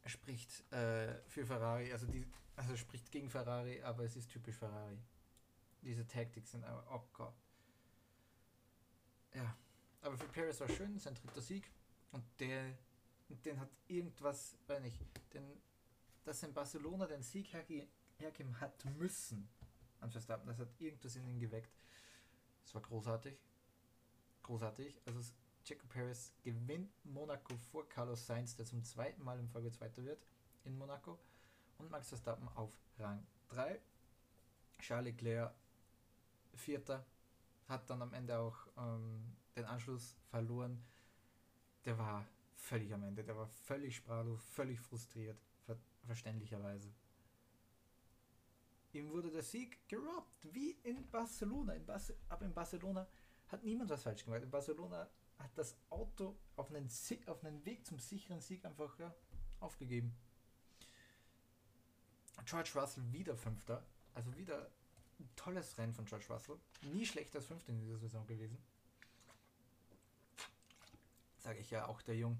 Spricht 0.06 0.72
äh, 0.72 1.20
für 1.26 1.44
Ferrari, 1.44 1.92
also 1.92 2.06
die, 2.06 2.26
also 2.54 2.76
spricht 2.76 3.10
gegen 3.10 3.28
Ferrari, 3.28 3.82
aber 3.82 4.04
es 4.04 4.16
ist 4.16 4.30
typisch 4.30 4.56
Ferrari. 4.56 4.98
Diese 5.82 6.06
Taktik 6.06 6.46
sind 6.46 6.64
aber, 6.64 6.86
oh 6.92 7.08
Gott. 7.12 7.34
Ja, 9.34 9.56
aber 10.00 10.16
für 10.16 10.28
Paris 10.28 10.60
war 10.60 10.68
schön, 10.68 10.98
sein 10.98 11.14
dritter 11.14 11.40
Sieg. 11.40 11.70
Und 12.12 12.24
der, 12.38 12.78
den 13.28 13.60
hat 13.60 13.70
irgendwas, 13.88 14.56
weiß 14.66 14.80
nicht, 14.80 15.00
denn 15.32 15.60
dass 16.26 16.42
in 16.42 16.52
Barcelona 16.52 17.06
den 17.06 17.22
Sieg 17.22 17.52
herge 17.52 17.88
hergeben 18.18 18.58
hat 18.60 18.84
müssen 18.96 19.48
an 20.00 20.10
Verstappen, 20.10 20.46
das 20.46 20.58
hat 20.58 20.68
irgendwas 20.78 21.16
in 21.16 21.26
ihn 21.26 21.38
geweckt. 21.38 21.70
Es 22.64 22.74
war 22.74 22.82
großartig 22.82 23.38
großartig. 24.46 25.00
Also 25.06 25.20
Checo 25.64 25.86
Perez 25.88 26.32
gewinnt 26.42 26.90
Monaco 27.04 27.56
vor 27.56 27.88
Carlos 27.88 28.26
Sainz, 28.26 28.56
der 28.56 28.64
zum 28.64 28.82
zweiten 28.84 29.22
Mal 29.22 29.38
im 29.38 29.48
Folge 29.48 29.70
Zweiter 29.70 30.04
wird 30.04 30.24
in 30.64 30.76
Monaco. 30.78 31.18
Und 31.78 31.90
Max 31.90 32.08
Verstappen 32.08 32.48
auf 32.54 32.70
Rang 32.98 33.26
3. 33.48 33.78
Charles 34.78 35.12
Leclerc 35.12 35.54
Vierter. 36.54 37.04
Hat 37.68 37.90
dann 37.90 38.00
am 38.00 38.14
Ende 38.14 38.38
auch 38.38 38.56
ähm, 38.78 39.36
den 39.56 39.64
Anschluss 39.64 40.16
verloren. 40.30 40.82
Der 41.84 41.98
war 41.98 42.24
völlig 42.54 42.94
am 42.94 43.02
Ende. 43.02 43.24
Der 43.24 43.36
war 43.36 43.48
völlig 43.48 43.96
sprachlos, 43.96 44.40
völlig 44.44 44.78
frustriert. 44.80 45.36
Ver 46.06 46.14
verständlicherweise. 46.14 46.92
Ihm 48.92 49.10
wurde 49.10 49.30
der 49.30 49.42
Sieg 49.42 49.86
gerobbt, 49.88 50.54
wie 50.54 50.70
in 50.82 51.08
Barcelona. 51.10 51.74
In 51.74 51.84
Bas 51.84 52.12
aber 52.28 52.44
in 52.46 52.54
Barcelona 52.54 53.06
hat 53.48 53.64
niemand 53.64 53.90
was 53.90 54.04
falsch 54.04 54.24
gemacht. 54.24 54.42
In 54.42 54.50
Barcelona 54.50 55.08
hat 55.38 55.50
das 55.56 55.76
Auto 55.90 56.38
auf 56.56 56.70
einen, 56.70 56.88
auf 57.26 57.44
einen 57.44 57.64
Weg 57.66 57.84
zum 57.84 57.98
sicheren 57.98 58.40
Sieg 58.40 58.64
einfach 58.64 58.98
ja, 58.98 59.14
aufgegeben. 59.60 60.16
George 62.44 62.70
Russell 62.74 63.04
wieder 63.12 63.36
Fünfter. 63.36 63.84
Also 64.14 64.34
wieder 64.36 64.70
ein 65.18 65.28
tolles 65.36 65.76
Rennen 65.76 65.92
von 65.92 66.06
George 66.06 66.26
Russell. 66.30 66.58
Nie 66.82 67.04
schlechter 67.04 67.38
als 67.38 67.46
Fünfter 67.46 67.72
in 67.72 67.80
dieser 67.80 67.98
Saison 67.98 68.26
gewesen. 68.26 68.56
Sage 71.38 71.58
ich 71.58 71.70
ja 71.70 71.86
auch 71.86 72.00
der 72.02 72.16
Jung. 72.16 72.38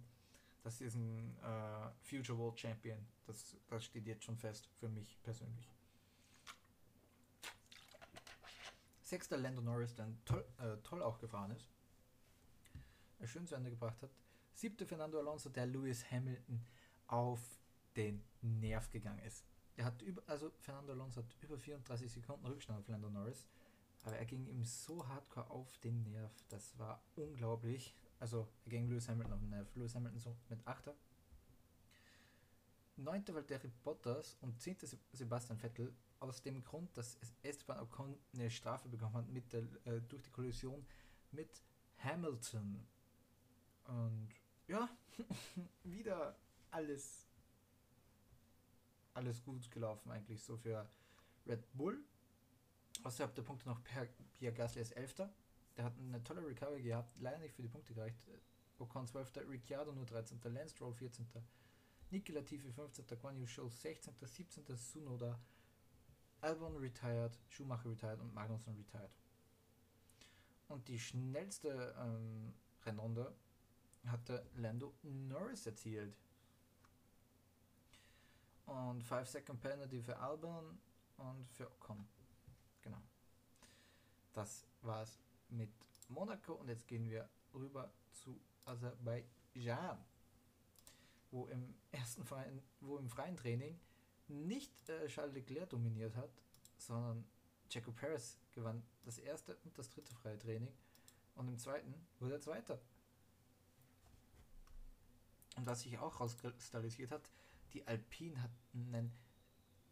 Das 0.66 0.80
ist 0.80 0.96
ein 0.96 1.38
äh, 1.44 1.90
Future 2.02 2.36
World 2.36 2.58
Champion. 2.58 2.98
Das, 3.24 3.56
das 3.68 3.84
steht 3.84 4.04
jetzt 4.04 4.24
schon 4.24 4.36
fest 4.36 4.68
für 4.80 4.88
mich 4.88 5.16
persönlich. 5.22 5.72
Sechster 9.00 9.36
Lando 9.36 9.62
Norris, 9.62 9.94
der 9.94 10.08
toll, 10.24 10.44
äh, 10.58 10.76
toll 10.78 11.04
auch 11.04 11.20
gefahren 11.20 11.52
ist. 11.52 11.70
Er 13.20 13.28
schön 13.28 13.46
zu 13.46 13.54
Ende 13.54 13.70
gebracht 13.70 14.02
hat. 14.02 14.10
Siebter 14.54 14.86
Fernando 14.86 15.20
Alonso, 15.20 15.50
der 15.50 15.66
Lewis 15.66 16.10
Hamilton 16.10 16.60
auf 17.06 17.60
den 17.94 18.24
Nerv 18.42 18.90
gegangen 18.90 19.20
ist. 19.20 19.44
Er 19.76 19.84
hat 19.84 20.02
über, 20.02 20.20
also 20.26 20.50
Fernando 20.58 20.94
Alonso 20.94 21.22
hat 21.22 21.36
über 21.42 21.56
34 21.60 22.10
Sekunden 22.10 22.44
Rückstand 22.44 22.80
auf 22.80 22.88
Lando 22.88 23.08
Norris, 23.08 23.46
aber 24.02 24.16
er 24.16 24.24
ging 24.24 24.44
ihm 24.48 24.64
so 24.64 25.06
hardcore 25.06 25.48
auf 25.48 25.78
den 25.78 26.02
Nerv, 26.02 26.32
das 26.48 26.76
war 26.76 27.00
unglaublich. 27.14 27.94
Also 28.18 28.48
ging 28.66 28.88
Lewis 28.88 29.08
Hamilton 29.08 29.34
auf 29.34 29.40
den 29.40 29.50
Nerv. 29.50 29.74
Lewis 29.74 29.94
Hamilton 29.94 30.20
so 30.20 30.36
mit 30.48 30.66
8. 30.66 30.90
9. 32.96 33.24
Valtteri 33.28 33.68
Bottas 33.84 34.36
und 34.40 34.60
10. 34.60 34.76
Sebastian 35.12 35.58
Vettel 35.58 35.94
aus 36.20 36.42
dem 36.42 36.64
Grund, 36.64 36.96
dass 36.96 37.18
Esteban 37.42 37.80
Ocon 37.80 38.18
eine 38.32 38.50
Strafe 38.50 38.88
bekommen 38.88 39.14
hat 39.16 39.28
mit 39.28 39.52
der, 39.52 39.64
äh, 39.84 40.00
durch 40.00 40.22
die 40.22 40.30
Kollision 40.30 40.86
mit 41.30 41.60
Hamilton. 41.98 42.86
Und 43.84 44.28
ja, 44.66 44.88
wieder 45.84 46.36
alles, 46.70 47.26
alles 49.12 49.42
gut 49.44 49.70
gelaufen 49.70 50.10
eigentlich 50.10 50.42
so 50.42 50.56
für 50.56 50.88
Red 51.46 51.64
Bull. 51.74 52.02
Außerhalb 53.04 53.34
der 53.34 53.42
Punkte 53.42 53.68
noch 53.68 53.80
Pierre 53.84 54.54
Gasly 54.54 54.80
als 54.80 54.92
Elfter. 54.92 55.32
Der 55.76 55.84
hat 55.84 55.92
eine 55.98 56.22
tolle 56.24 56.46
Recovery 56.46 56.82
gehabt, 56.82 57.14
leider 57.20 57.38
nicht 57.38 57.54
für 57.54 57.62
die 57.62 57.68
Punkte 57.68 57.94
gereicht. 57.94 58.26
Ocon 58.78 59.06
12. 59.06 59.48
Ricciardo 59.48 59.92
nur 59.92 60.06
13. 60.06 60.40
Lance 60.44 60.70
Stroll 60.74 60.94
14. 60.94 61.26
Niki 62.10 62.32
Latifi 62.32 62.70
15. 62.70 63.04
Guan 63.20 63.36
Yu 63.36 63.46
Show 63.46 63.68
16. 63.68 64.14
17. 64.14 64.76
Sunoda 64.76 65.38
Albon 66.42 66.76
retired, 66.76 67.38
Schumacher 67.48 67.90
retired 67.90 68.20
und 68.20 68.32
Magnussen 68.34 68.74
retired. 68.76 69.10
Und 70.68 70.86
die 70.88 70.98
schnellste 70.98 71.94
ähm, 71.98 72.54
Rennrunde 72.84 73.34
hatte 74.06 74.46
Lando 74.56 74.94
Norris 75.02 75.66
erzielt. 75.66 76.16
Und 78.66 79.02
5 79.02 79.28
Second 79.28 79.60
Penalty 79.60 80.02
für 80.02 80.18
Albon 80.18 80.78
und 81.16 81.50
für 81.52 81.70
Ocon. 81.70 82.06
Genau. 82.82 83.00
Das 84.32 84.66
war's 84.82 85.18
mit 85.48 85.70
Monaco 86.08 86.54
und 86.54 86.68
jetzt 86.68 86.86
gehen 86.86 87.08
wir 87.10 87.28
rüber 87.54 87.92
zu 88.12 88.40
Aserbaidschan, 88.64 89.98
wo 91.30 91.46
im 91.46 91.74
ersten 91.92 92.24
freien, 92.24 92.62
wo 92.80 92.98
im 92.98 93.08
freien 93.08 93.36
Training 93.36 93.78
nicht 94.28 94.88
äh, 94.88 95.06
Charles 95.08 95.34
Leclerc 95.34 95.70
dominiert 95.70 96.16
hat, 96.16 96.30
sondern 96.78 97.24
Checo 97.68 97.92
Perez 97.92 98.38
gewann 98.52 98.82
das 99.04 99.18
erste 99.18 99.56
und 99.64 99.76
das 99.78 99.90
dritte 99.90 100.14
freie 100.14 100.38
Training 100.38 100.72
und 101.34 101.48
im 101.48 101.58
zweiten 101.58 101.94
wurde 102.18 102.34
er 102.34 102.40
Zweiter. 102.40 102.80
Und 105.56 105.66
was 105.66 105.80
sich 105.80 105.98
auch 105.98 106.20
rauskristallisiert 106.20 107.10
hat, 107.10 107.30
die 107.72 107.86
Alpine 107.86 108.42
hat 108.42 108.50
einen 108.74 109.12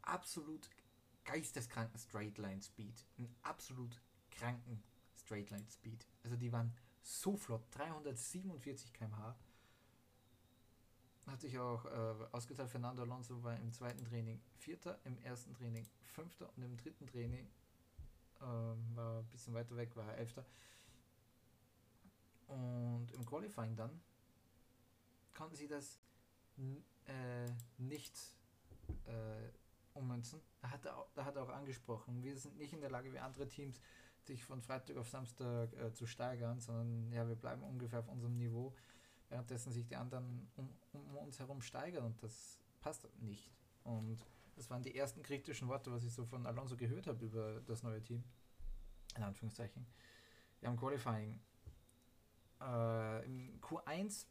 absolut 0.02 0.68
geisteskranken 1.24 1.98
Straightline 1.98 2.62
Speed, 2.62 3.04
einen 3.16 3.34
absolut 3.42 4.00
kranken 4.30 4.82
Straightline 5.24 5.66
Speed. 5.70 6.06
Also 6.22 6.36
die 6.36 6.52
waren 6.52 6.72
so 7.02 7.36
flott, 7.36 7.62
347 7.72 8.92
km/h. 8.92 9.36
hat 11.26 11.40
sich 11.40 11.58
auch 11.58 11.84
äh, 11.86 12.26
ausgezahlt. 12.32 12.70
Fernando 12.70 13.02
Alonso 13.02 13.42
war 13.42 13.56
im 13.56 13.72
zweiten 13.72 14.04
Training 14.04 14.40
Vierter, 14.56 14.98
im 15.04 15.18
ersten 15.18 15.54
Training 15.54 15.86
Fünfter 16.02 16.50
und 16.56 16.62
im 16.62 16.76
dritten 16.76 17.06
Training 17.06 17.46
äh, 18.40 18.44
war 18.44 19.20
ein 19.20 19.28
bisschen 19.30 19.54
weiter 19.54 19.76
weg, 19.76 19.96
war 19.96 20.06
er 20.06 20.18
Elfter. 20.18 20.44
Und 22.46 23.08
im 23.12 23.24
Qualifying 23.24 23.74
dann 23.74 24.00
konnten 25.34 25.56
sie 25.56 25.66
das 25.66 25.98
äh, 27.06 27.50
nicht 27.78 28.16
äh, 29.06 29.50
ummünzen. 29.94 30.40
Da 30.60 30.70
hat, 30.70 30.84
er, 30.84 31.06
da 31.14 31.24
hat 31.24 31.36
er 31.36 31.42
auch 31.42 31.48
angesprochen, 31.48 32.22
wir 32.22 32.36
sind 32.36 32.56
nicht 32.56 32.72
in 32.72 32.80
der 32.80 32.90
Lage 32.90 33.12
wie 33.12 33.18
andere 33.18 33.48
Teams, 33.48 33.80
sich 34.26 34.44
von 34.44 34.62
Freitag 34.62 34.96
auf 34.96 35.08
Samstag 35.08 35.72
äh, 35.74 35.92
zu 35.92 36.06
steigern, 36.06 36.60
sondern 36.60 37.12
ja, 37.12 37.26
wir 37.28 37.36
bleiben 37.36 37.62
ungefähr 37.62 38.00
auf 38.00 38.08
unserem 38.08 38.36
Niveau, 38.36 38.74
währenddessen 39.28 39.72
sich 39.72 39.86
die 39.86 39.96
anderen 39.96 40.48
um, 40.56 40.68
um 40.92 41.16
uns 41.18 41.38
herum 41.38 41.60
steigern 41.62 42.04
und 42.04 42.22
das 42.22 42.58
passt 42.80 43.08
nicht. 43.20 43.50
Und 43.84 44.18
das 44.56 44.70
waren 44.70 44.82
die 44.82 44.94
ersten 44.96 45.22
kritischen 45.22 45.68
Worte, 45.68 45.92
was 45.92 46.04
ich 46.04 46.12
so 46.12 46.24
von 46.24 46.46
Alonso 46.46 46.76
gehört 46.76 47.06
habe 47.06 47.24
über 47.24 47.60
das 47.66 47.82
neue 47.82 48.02
Team. 48.02 48.24
In 49.16 49.22
Anführungszeichen. 49.22 49.86
Wir 50.60 50.68
haben 50.68 50.76
Qualifying. 50.76 51.40
Äh, 52.60 53.24
Im 53.26 53.60
Q1 53.60 54.26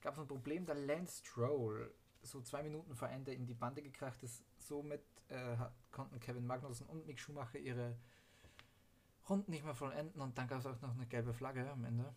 gab 0.00 0.14
es 0.14 0.20
ein 0.20 0.26
Problem, 0.26 0.64
der 0.66 0.76
Lance 0.76 1.24
Stroll 1.24 1.92
so 2.22 2.40
zwei 2.40 2.62
Minuten 2.62 2.94
vor 2.94 3.08
Ende 3.08 3.32
in 3.32 3.46
die 3.46 3.54
Bande 3.54 3.82
gekracht 3.82 4.22
ist. 4.22 4.44
Somit 4.58 5.02
äh, 5.28 5.56
konnten 5.90 6.20
Kevin 6.20 6.46
Magnussen 6.46 6.86
und 6.86 7.06
Mick 7.06 7.18
Schumacher 7.18 7.58
ihre 7.58 7.96
Runden 9.28 9.50
nicht 9.50 9.64
mehr 9.64 9.74
vollenden 9.74 10.20
und 10.20 10.36
dann 10.36 10.48
gab 10.48 10.60
es 10.60 10.66
auch 10.66 10.80
noch 10.80 10.94
eine 10.94 11.06
gelbe 11.06 11.32
Flagge 11.32 11.70
am 11.70 11.84
Ende. 11.84 12.12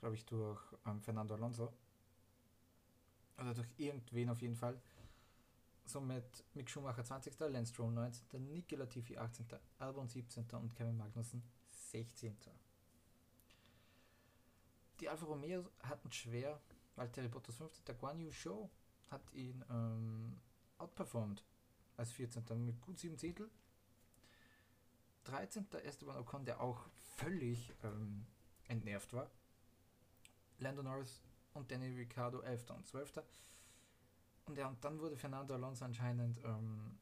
Glaube 0.00 0.14
ich 0.14 0.24
durch 0.26 0.60
ähm, 0.86 1.00
Fernando 1.00 1.34
Alonso. 1.34 1.72
Oder 3.38 3.54
durch 3.54 3.68
irgendwen 3.78 4.28
auf 4.28 4.42
jeden 4.42 4.56
Fall. 4.56 4.80
Somit 5.84 6.44
Mick 6.54 6.70
Schumacher 6.70 7.04
20. 7.04 7.38
Lance 7.40 7.72
Stroll 7.72 7.92
19. 7.92 8.52
Niki 8.52 8.76
Latifi 8.76 9.16
18. 9.16 9.46
Albon 9.78 10.08
17. 10.08 10.44
und 10.52 10.74
Kevin 10.74 10.96
Magnussen 10.96 11.42
16. 11.70 12.36
Die 15.00 15.08
Alfa 15.08 15.26
Romeo 15.26 15.68
hatten 15.80 16.12
schwer, 16.12 16.60
weil 16.94 17.10
Terry 17.10 17.28
Bottas 17.28 17.56
15. 17.56 17.96
Guan 17.98 18.20
Yu 18.20 18.30
Show 18.30 18.70
hat 19.10 19.32
ihn 19.32 19.64
ähm, 19.70 20.36
outperformed 20.78 21.42
als 21.96 22.12
14. 22.12 22.64
mit 22.64 22.80
gut 22.80 22.98
7 22.98 23.18
Zehntel. 23.18 23.50
13. 25.24 25.66
Esteban 25.84 26.16
Ocon, 26.16 26.44
der 26.44 26.60
auch 26.60 26.86
völlig 27.16 27.72
ähm, 27.82 28.26
entnervt 28.68 29.12
war. 29.12 29.30
Lando 30.58 30.82
Norris 30.82 31.22
und 31.54 31.70
Danny 31.70 31.88
Ricciardo 31.88 32.40
11. 32.40 32.70
und 32.70 32.86
12. 32.86 33.22
Und 34.46 34.58
ja, 34.58 34.68
und 34.68 34.82
dann 34.84 34.98
wurde 34.98 35.16
Fernando 35.16 35.54
Alonso 35.54 35.84
anscheinend, 35.84 36.42
ähm, 36.44 36.98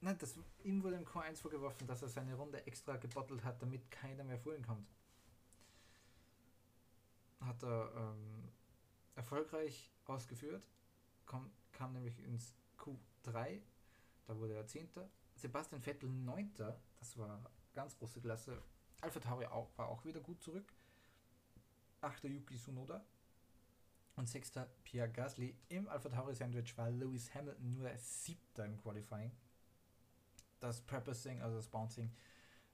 nein, 0.00 0.16
das, 0.18 0.38
ihm 0.64 0.82
wurde 0.82 0.96
im 0.96 1.04
Q1 1.04 1.36
vorgeworfen, 1.36 1.86
dass 1.86 2.02
er 2.02 2.08
seine 2.08 2.34
Runde 2.34 2.66
extra 2.66 2.96
gebottelt 2.96 3.44
hat, 3.44 3.60
damit 3.62 3.90
keiner 3.90 4.24
mehr 4.24 4.38
vor 4.38 4.54
ihn 4.54 4.64
kommt. 4.66 4.88
Hat 7.40 7.62
er 7.62 7.92
ähm, 7.96 8.48
erfolgreich 9.14 9.92
ausgeführt, 10.06 10.64
kam, 11.26 11.50
kam 11.72 11.92
nämlich 11.92 12.18
ins 12.24 12.54
Q3, 12.78 13.60
da 14.26 14.36
wurde 14.38 14.54
er 14.54 14.66
10. 14.66 14.88
Sebastian 15.36 15.82
Vettel 15.82 16.08
9. 16.08 16.52
Das 17.04 17.18
war 17.18 17.38
ganz 17.74 17.98
große 17.98 18.18
Klasse. 18.22 18.62
Alpha 19.02 19.20
Tauri 19.20 19.44
auch, 19.44 19.68
war 19.76 19.88
auch 19.88 20.02
wieder 20.06 20.20
gut 20.20 20.42
zurück. 20.42 20.72
8. 22.00 22.24
Yuki 22.24 22.56
Tsunoda. 22.56 23.04
Und 24.16 24.26
6. 24.26 24.52
Pierre 24.84 25.10
Gasly. 25.10 25.54
Im 25.68 25.86
Alpha 25.86 26.08
Tauri 26.08 26.34
Sandwich 26.34 26.78
war 26.78 26.88
Lewis 26.88 27.34
Hamilton 27.34 27.74
nur 27.74 27.90
7. 27.94 28.38
im 28.64 28.78
Qualifying. 28.78 29.32
Das 30.60 30.80
Purposing, 30.80 31.42
also 31.42 31.56
das 31.56 31.68
Bouncing, 31.68 32.10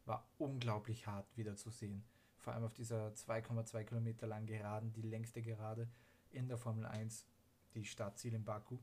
war 0.04 0.25
unglaublich 0.38 1.08
hart 1.08 1.37
wieder 1.37 1.56
zu 1.56 1.70
sehen. 1.70 2.04
Vor 2.37 2.52
allem 2.52 2.62
auf 2.62 2.75
dieser 2.75 3.08
2,2 3.08 3.82
Kilometer 3.82 4.28
langen 4.28 4.46
Geraden, 4.46 4.92
die 4.92 5.02
längste 5.02 5.43
Gerade 5.43 5.88
in 6.30 6.47
der 6.47 6.56
Formel 6.56 6.86
1, 6.86 7.26
die 7.75 7.84
Startziel 7.84 8.34
in 8.34 8.45
Baku. 8.45 8.78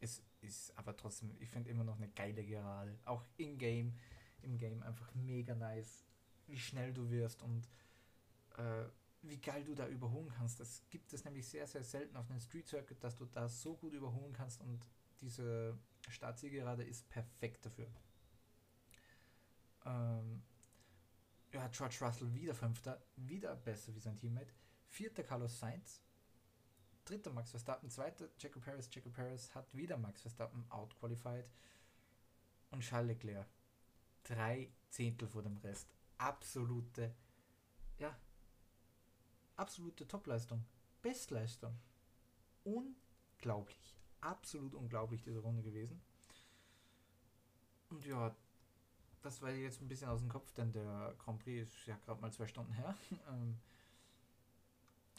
Es 0.00 0.22
ist 0.40 0.78
aber 0.78 0.96
trotzdem, 0.96 1.34
ich 1.40 1.48
finde 1.48 1.70
immer 1.70 1.82
noch 1.82 1.96
eine 1.96 2.10
geile 2.10 2.44
Gerade. 2.44 2.96
Auch 3.04 3.24
in-game, 3.38 3.98
im 4.44 4.58
Game 4.58 4.82
einfach 4.82 5.12
mega 5.14 5.54
nice, 5.54 6.04
wie 6.46 6.58
schnell 6.58 6.92
du 6.92 7.10
wirst 7.10 7.42
und 7.42 7.68
äh, 8.56 8.84
wie 9.22 9.38
geil 9.38 9.64
du 9.64 9.74
da 9.74 9.88
überholen 9.88 10.30
kannst. 10.36 10.60
Das 10.60 10.82
gibt 10.90 11.12
es 11.12 11.24
nämlich 11.24 11.46
sehr, 11.46 11.66
sehr 11.66 11.84
selten 11.84 12.16
auf 12.16 12.30
einem 12.30 12.40
Street 12.40 12.68
Circuit, 12.68 13.02
dass 13.02 13.16
du 13.16 13.24
da 13.24 13.48
so 13.48 13.76
gut 13.76 13.94
überholen 13.94 14.32
kannst 14.32 14.60
und 14.60 14.86
diese 15.20 15.78
Startzielgerade 16.08 16.84
ist 16.84 17.08
perfekt 17.08 17.64
dafür. 17.64 17.88
Ähm, 19.86 20.42
ja, 21.52 21.68
George 21.68 21.96
Russell 22.00 22.34
wieder 22.34 22.54
Fünfter, 22.54 23.02
wieder 23.16 23.54
besser 23.56 23.94
wie 23.94 24.00
sein 24.00 24.16
Teammate. 24.16 24.52
Vierter 24.88 25.22
Carlos 25.22 25.58
Sainz, 25.58 26.00
dritter 27.04 27.32
Max 27.32 27.50
Verstappen, 27.50 27.90
zweiter 27.90 28.28
Jaco 28.38 28.60
Paris. 28.60 28.88
Jaco 28.92 29.10
Paris 29.10 29.54
hat 29.54 29.74
wieder 29.74 29.96
Max 29.96 30.20
Verstappen 30.22 30.64
outqualified. 30.70 31.48
Und 32.70 32.82
Charles 32.82 33.08
Leclerc, 33.08 33.46
drei 34.24 34.72
Zehntel 34.90 35.28
vor 35.28 35.42
dem 35.42 35.56
Rest. 35.58 35.88
Absolute, 36.18 37.14
ja, 37.98 38.16
absolute 39.56 40.06
Topleistung. 40.06 40.64
Bestleistung. 41.02 41.78
Unglaublich. 42.64 43.96
Absolut 44.20 44.74
unglaublich 44.74 45.22
diese 45.22 45.40
Runde 45.40 45.62
gewesen. 45.62 46.00
Und 47.90 48.04
ja, 48.06 48.34
das 49.22 49.40
war 49.42 49.50
jetzt 49.50 49.80
ein 49.80 49.88
bisschen 49.88 50.08
aus 50.08 50.20
dem 50.20 50.28
Kopf, 50.28 50.52
denn 50.52 50.72
der 50.72 51.14
Grand 51.18 51.40
Prix 51.40 51.68
ist 51.68 51.86
ja 51.86 51.96
gerade 51.96 52.20
mal 52.20 52.32
zwei 52.32 52.46
Stunden 52.46 52.72
her. 52.72 52.94
Ähm, 53.28 53.58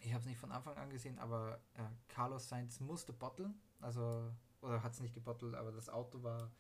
ich 0.02 0.14
habe 0.14 0.22
es 0.22 0.28
nicht 0.28 0.38
von 0.38 0.52
Anfang 0.52 0.78
an 0.78 0.92
gesehen, 0.92 1.18
aber 1.18 1.60
äh, 1.74 1.82
Carlos 2.08 2.48
Sainz 2.48 2.80
musste 2.80 3.12
botteln, 3.12 3.60
also 3.80 4.32
oder 4.62 4.84
hat 4.84 4.94
es 4.94 5.00
nicht 5.00 5.16
gebottelt, 5.16 5.56
aber 5.56 5.72
das 5.72 5.90
Auto 5.90 6.22
war 6.22 6.52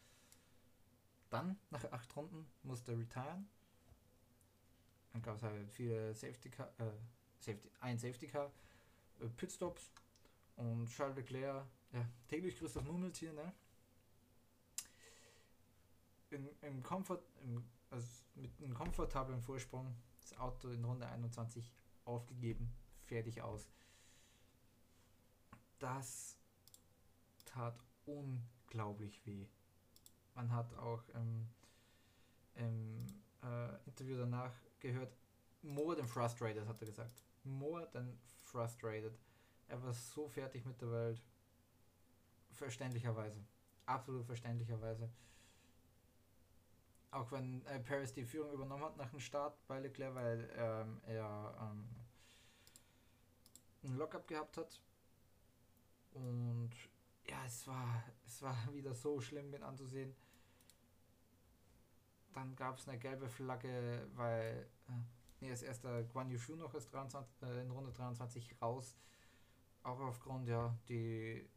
dann 1.35 1.59
nach 1.69 1.83
acht 1.91 2.15
Runden 2.15 2.47
musste 2.63 2.97
retiren. 2.97 3.47
Dann 5.11 5.21
gab 5.21 5.35
es 5.35 5.43
halt 5.43 5.69
viele 5.71 6.13
Safety 6.13 6.49
Car, 6.49 6.71
äh, 6.79 6.91
Safety, 7.39 7.69
ein 7.81 7.97
Safety 7.97 8.27
Car, 8.27 8.51
äh, 9.19 9.27
Pitstops 9.27 9.91
und 10.55 10.87
Charles 10.87 11.17
Leclerc, 11.17 11.65
ja, 11.91 12.05
täglich 12.27 12.57
grüßt 12.57 12.75
das 12.75 12.83
Murmeltier, 12.83 13.33
ne? 13.33 13.53
In, 16.31 16.49
Im 16.61 16.83
Komfort, 16.83 17.21
im, 17.43 17.63
also 17.89 18.07
mit 18.35 18.51
einem 18.61 18.73
komfortablen 18.73 19.41
Vorsprung 19.41 19.95
das 20.21 20.37
Auto 20.37 20.69
in 20.69 20.83
Runde 20.83 21.07
21 21.07 21.71
aufgegeben 22.03 22.73
fertig 23.05 23.41
aus. 23.41 23.69
Das 25.79 26.37
tat 27.45 27.79
unglaublich 28.05 29.25
weh. 29.25 29.47
Man 30.35 30.51
hat 30.51 30.73
auch 30.75 31.01
ähm, 31.15 31.47
im 32.55 33.07
äh, 33.41 33.75
Interview 33.85 34.17
danach 34.17 34.53
gehört, 34.79 35.15
more 35.61 35.95
than 35.95 36.07
frustrated, 36.07 36.67
hat 36.67 36.81
er 36.81 36.85
gesagt. 36.85 37.23
More 37.43 37.89
than 37.91 38.19
frustrated. 38.43 39.17
Er 39.67 39.81
war 39.81 39.93
so 39.93 40.27
fertig 40.27 40.65
mit 40.65 40.79
der 40.81 40.91
Welt. 40.91 41.21
Verständlicherweise. 42.51 43.43
Absolut 43.85 44.25
verständlicherweise. 44.25 45.09
Auch 47.11 47.31
wenn 47.31 47.65
äh, 47.65 47.79
Paris 47.79 48.13
die 48.13 48.25
Führung 48.25 48.53
übernommen 48.53 48.83
hat 48.83 48.97
nach 48.97 49.09
dem 49.09 49.19
Start 49.19 49.57
bei 49.67 49.79
Leclerc, 49.79 50.15
weil 50.15 50.49
ähm, 50.57 51.01
er 51.05 51.55
ähm, 51.61 51.87
ein 53.83 53.95
Lockup 53.95 54.27
gehabt 54.27 54.57
hat. 54.57 54.81
Und 56.13 56.71
ja, 57.27 57.45
es 57.45 57.67
war, 57.67 58.03
es 58.25 58.41
war 58.41 58.55
wieder 58.73 58.93
so 58.93 59.19
schlimm 59.19 59.49
mit 59.49 59.61
anzusehen. 59.61 60.15
Dann 62.33 62.55
gab 62.55 62.77
es 62.77 62.87
eine 62.87 62.99
gelbe 62.99 63.29
Flagge, 63.29 64.07
weil 64.15 64.67
äh, 64.89 64.91
nee, 65.39 65.51
als 65.51 65.63
erster 65.63 66.03
Guan 66.03 66.29
Yushu 66.29 66.55
noch 66.55 66.73
als 66.73 66.89
23, 66.89 67.41
äh, 67.43 67.61
in 67.61 67.71
Runde 67.71 67.91
23 67.91 68.61
raus. 68.61 68.97
Auch 69.83 69.99
aufgrund, 69.99 70.47
ja, 70.47 70.75
die 70.89 71.47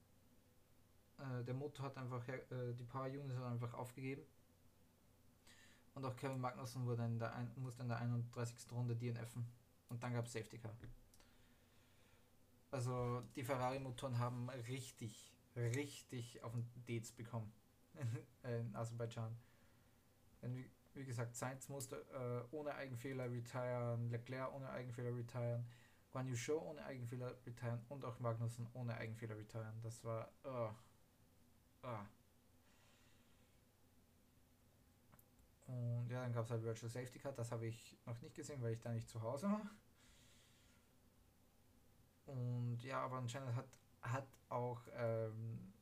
äh, 1.19 1.45
der 1.45 1.55
Motor 1.55 1.87
hat 1.87 1.97
einfach, 1.97 2.27
äh, 2.29 2.73
die 2.75 2.85
Power 2.85 3.07
Unit 3.07 3.37
hat 3.37 3.45
einfach 3.45 3.75
aufgegeben. 3.75 4.23
Und 5.95 6.05
auch 6.05 6.15
Kevin 6.17 6.41
Magnussen 6.41 6.87
wurde 6.87 7.05
in 7.05 7.19
der 7.19 7.35
ein, 7.35 7.51
musste 7.57 7.83
in 7.83 7.89
der 7.89 7.99
31. 7.99 8.71
Runde 8.71 8.95
DNFen. 8.95 9.45
Und 9.89 10.03
dann 10.03 10.13
gab 10.13 10.27
es 10.27 10.33
Safety 10.33 10.59
Car. 10.59 10.73
Also 12.71 13.23
die 13.35 13.43
Ferrari-Motoren 13.43 14.19
haben 14.19 14.49
richtig, 14.51 15.35
richtig 15.57 16.43
auf 16.43 16.53
den 16.53 16.69
Dates 16.87 17.13
bekommen 17.13 17.53
in 18.43 18.75
Aserbaidschan. 18.75 19.37
Denn 20.43 20.65
wie, 20.95 21.05
gesagt, 21.05 21.37
Sainz 21.37 21.69
musste 21.69 21.97
äh, 21.97 22.55
ohne 22.55 22.75
Eigenfehler 22.75 23.31
retiren, 23.31 24.11
Leclerc 24.11 24.53
ohne 24.55 24.71
Eigenfehler 24.71 25.15
retiren, 25.15 25.65
Guan 26.11 26.27
Yu 26.27 26.37
Show 26.37 26.59
ohne 26.59 26.85
Eigenfehler 26.85 27.35
retiren 27.47 27.81
und 27.89 28.05
auch 28.05 28.19
Magnussen 28.19 28.67
ohne 28.73 28.97
Eigenfehler 28.97 29.37
retiren. 29.37 29.81
Das 29.83 30.05
war. 30.05 30.31
Oh, 30.45 30.71
oh. 31.83 31.99
Und 35.67 36.09
ja, 36.11 36.23
dann 36.23 36.33
gab 36.33 36.47
es 36.47 36.51
halt 36.51 36.63
Virtual 36.63 36.91
Safety 36.91 37.19
Car. 37.19 37.33
Das 37.33 37.53
habe 37.53 37.67
ich 37.67 37.99
noch 38.07 38.19
nicht 38.23 38.35
gesehen, 38.35 38.63
weil 38.63 38.73
ich 38.73 38.81
da 38.81 38.91
nicht 38.91 39.09
zu 39.09 39.21
Hause 39.21 39.49
war. 39.49 39.71
Und 42.27 42.83
ja, 42.83 43.03
aber 43.03 43.17
anscheinend 43.17 43.55
hat, 43.55 43.79
hat 44.03 44.27
auch 44.49 44.81
ähm, 44.95 45.73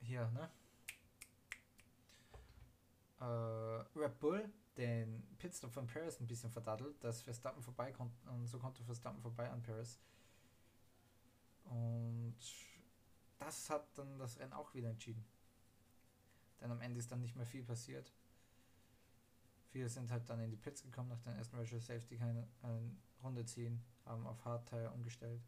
hier, 0.00 0.28
ne? 0.30 0.50
Äh, 3.20 3.98
Red 3.98 4.18
Bull 4.18 4.52
den 4.76 5.22
Pitstop 5.38 5.72
von 5.72 5.86
Paris 5.86 6.18
ein 6.20 6.26
bisschen 6.26 6.50
verdaddelt, 6.50 7.02
dass 7.04 7.22
Verstappen 7.22 7.62
vorbei 7.62 7.92
konnte 7.92 8.16
und 8.30 8.46
so 8.46 8.58
konnte 8.58 8.82
Verstappen 8.84 9.20
vorbei 9.20 9.50
an 9.50 9.62
Paris. 9.62 9.98
Und 11.64 12.38
das 13.38 13.68
hat 13.70 13.86
dann 13.96 14.18
das 14.18 14.38
Rennen 14.38 14.52
auch 14.52 14.72
wieder 14.74 14.88
entschieden. 14.88 15.24
Denn 16.60 16.70
am 16.70 16.80
Ende 16.80 16.98
ist 16.98 17.12
dann 17.12 17.20
nicht 17.20 17.36
mehr 17.36 17.46
viel 17.46 17.64
passiert. 17.64 18.12
Viele 19.68 19.88
sind 19.88 20.10
halt 20.10 20.28
dann 20.28 20.40
in 20.40 20.50
die 20.50 20.56
Pits 20.56 20.82
gekommen 20.82 21.08
nach 21.08 21.20
den 21.20 21.34
ersten 21.36 21.56
Virtual 21.56 21.80
Safety 21.80 22.16
keine 22.16 22.46
äh, 22.62 23.22
Runde 23.22 23.44
ziehen, 23.44 23.82
haben 24.04 24.26
auf 24.26 24.44
Hardtire 24.44 24.90
umgestellt. 24.90 25.42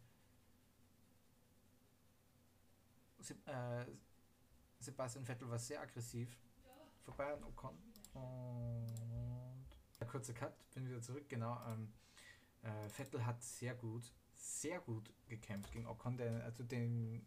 äh, 3.14 3.14
Sebastian 4.79 5.25
Vettel 5.25 5.49
war 5.49 5.59
sehr 5.59 5.81
aggressiv 5.81 6.37
vorbei 7.05 7.33
an 7.33 7.43
Ocon 7.43 7.77
und 8.13 9.65
ein 9.99 10.07
kurzer 10.07 10.33
Cut, 10.33 10.53
bin 10.73 10.87
wieder 10.87 11.01
zurück, 11.01 11.29
genau. 11.29 11.59
Ähm, 11.67 11.93
äh, 12.63 12.89
Vettel 12.89 13.25
hat 13.25 13.41
sehr 13.43 13.75
gut, 13.75 14.11
sehr 14.33 14.79
gut 14.79 15.11
gekämpft 15.27 15.71
gegen 15.71 15.87
Ocon, 15.87 16.17
der, 16.17 16.43
also 16.43 16.63
den, 16.63 17.25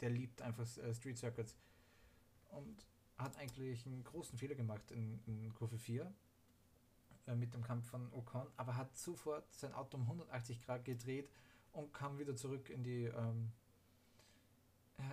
der 0.00 0.10
liebt 0.10 0.42
einfach 0.42 0.66
äh, 0.78 0.94
Street 0.94 1.18
Circuits 1.18 1.56
und 2.50 2.86
hat 3.18 3.36
eigentlich 3.36 3.86
einen 3.86 4.02
großen 4.04 4.38
Fehler 4.38 4.54
gemacht 4.54 4.90
in, 4.90 5.20
in 5.26 5.52
Kurve 5.54 5.78
4 5.78 6.12
äh, 7.26 7.34
mit 7.34 7.54
dem 7.54 7.62
Kampf 7.62 7.88
von 7.88 8.12
Ocon, 8.12 8.46
aber 8.56 8.76
hat 8.76 8.96
sofort 8.96 9.52
sein 9.54 9.72
Auto 9.72 9.96
um 9.96 10.04
180 10.04 10.60
Grad 10.64 10.84
gedreht 10.84 11.30
und 11.72 11.92
kam 11.92 12.18
wieder 12.18 12.34
zurück 12.34 12.70
in 12.70 12.82
die 12.82 13.04
ähm, 13.04 13.52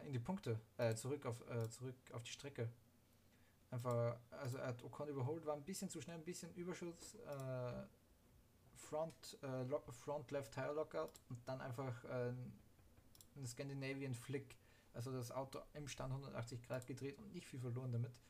in 0.06 0.14
die 0.14 0.20
Punkte, 0.20 0.60
äh, 0.78 0.96
zurück 0.96 1.26
auf 1.26 1.42
äh, 1.50 1.70
zurück 1.70 1.96
auf 2.14 2.24
die 2.24 2.32
Strecke. 2.32 2.70
Einfach, 3.72 4.18
also 4.30 4.60
er 4.60 4.68
hat 4.68 4.84
Ocon 4.84 5.08
überholt, 5.08 5.46
war 5.46 5.56
ein 5.56 5.64
bisschen 5.64 5.90
zu 5.90 6.00
schnell, 6.00 6.18
ein 6.18 6.24
bisschen 6.24 6.54
Überschuss, 6.54 7.16
äh, 7.16 7.84
Front, 8.76 9.40
äh, 9.42 9.66
Front 9.92 10.30
Left 10.30 10.54
Tire 10.54 10.74
Lockout 10.74 11.20
und 11.30 11.40
dann 11.48 11.60
einfach 11.60 12.04
äh, 12.06 12.34
ein 13.36 13.48
Scandinavian 13.48 14.14
Flick, 14.14 14.58
also 14.94 15.12
das 15.12 15.32
Auto 15.32 15.60
im 15.74 15.88
Stand 15.88 16.12
180 16.12 16.62
Grad 16.62 16.86
gedreht 16.86 17.18
und 17.18 17.34
nicht 17.34 17.48
viel 17.48 17.60
verloren 17.60 17.92
damit. 17.92 18.22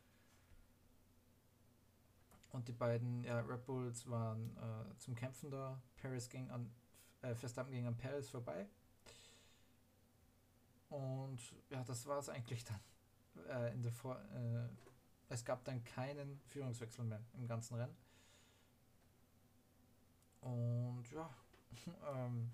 Und 2.53 2.67
die 2.67 2.73
beiden 2.73 3.23
ja, 3.23 3.39
Red 3.41 3.65
Bulls 3.65 4.09
waren 4.09 4.55
äh, 4.57 4.97
zum 4.99 5.15
Kämpfen 5.15 5.49
da. 5.49 5.81
Paris 6.01 6.29
ging 6.29 6.49
an, 6.51 6.71
äh, 7.21 7.33
Verstappen 7.35 7.73
ging 7.73 7.87
an 7.87 7.97
Paris 7.97 8.29
vorbei. 8.29 8.67
Und 10.93 11.39
ja, 11.71 11.83
das 11.83 12.05
war 12.05 12.19
es 12.19 12.29
eigentlich 12.29 12.63
dann. 12.65 12.79
Äh, 13.49 13.73
in 13.73 13.81
der 13.81 13.91
Vor 13.91 14.15
äh, 14.15 14.69
es 15.29 15.43
gab 15.43 15.63
dann 15.63 15.83
keinen 15.83 16.39
Führungswechsel 16.49 17.03
mehr 17.03 17.23
im 17.33 17.47
ganzen 17.47 17.75
Rennen. 17.75 17.97
Und 20.41 21.03
ja, 21.11 21.27
ähm, 22.13 22.51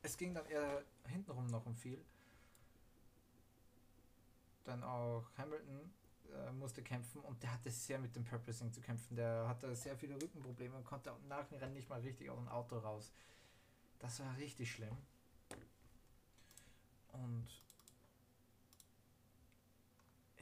es 0.00 0.16
ging 0.16 0.32
dann 0.32 0.46
eher 0.46 0.82
hintenrum 1.06 1.46
noch 1.48 1.66
um 1.66 1.76
viel. 1.76 2.02
Dann 4.64 4.82
auch 4.82 5.26
Hamilton 5.36 5.92
äh, 6.32 6.52
musste 6.52 6.82
kämpfen 6.82 7.20
und 7.20 7.42
der 7.42 7.52
hatte 7.52 7.70
sehr 7.70 7.98
mit 7.98 8.16
dem 8.16 8.24
Purposing 8.24 8.72
zu 8.72 8.80
kämpfen. 8.80 9.16
Der 9.16 9.46
hatte 9.46 9.76
sehr 9.76 9.98
viele 9.98 10.14
Rückenprobleme 10.14 10.74
und 10.76 10.84
konnte 10.84 11.12
nach 11.28 11.46
dem 11.48 11.58
Rennen 11.58 11.74
nicht 11.74 11.90
mal 11.90 12.00
richtig 12.00 12.30
aus 12.30 12.38
dem 12.38 12.48
Auto 12.48 12.78
raus. 12.78 13.12
Das 13.98 14.18
war 14.20 14.34
richtig 14.38 14.72
schlimm. 14.72 14.96
Und 17.12 17.46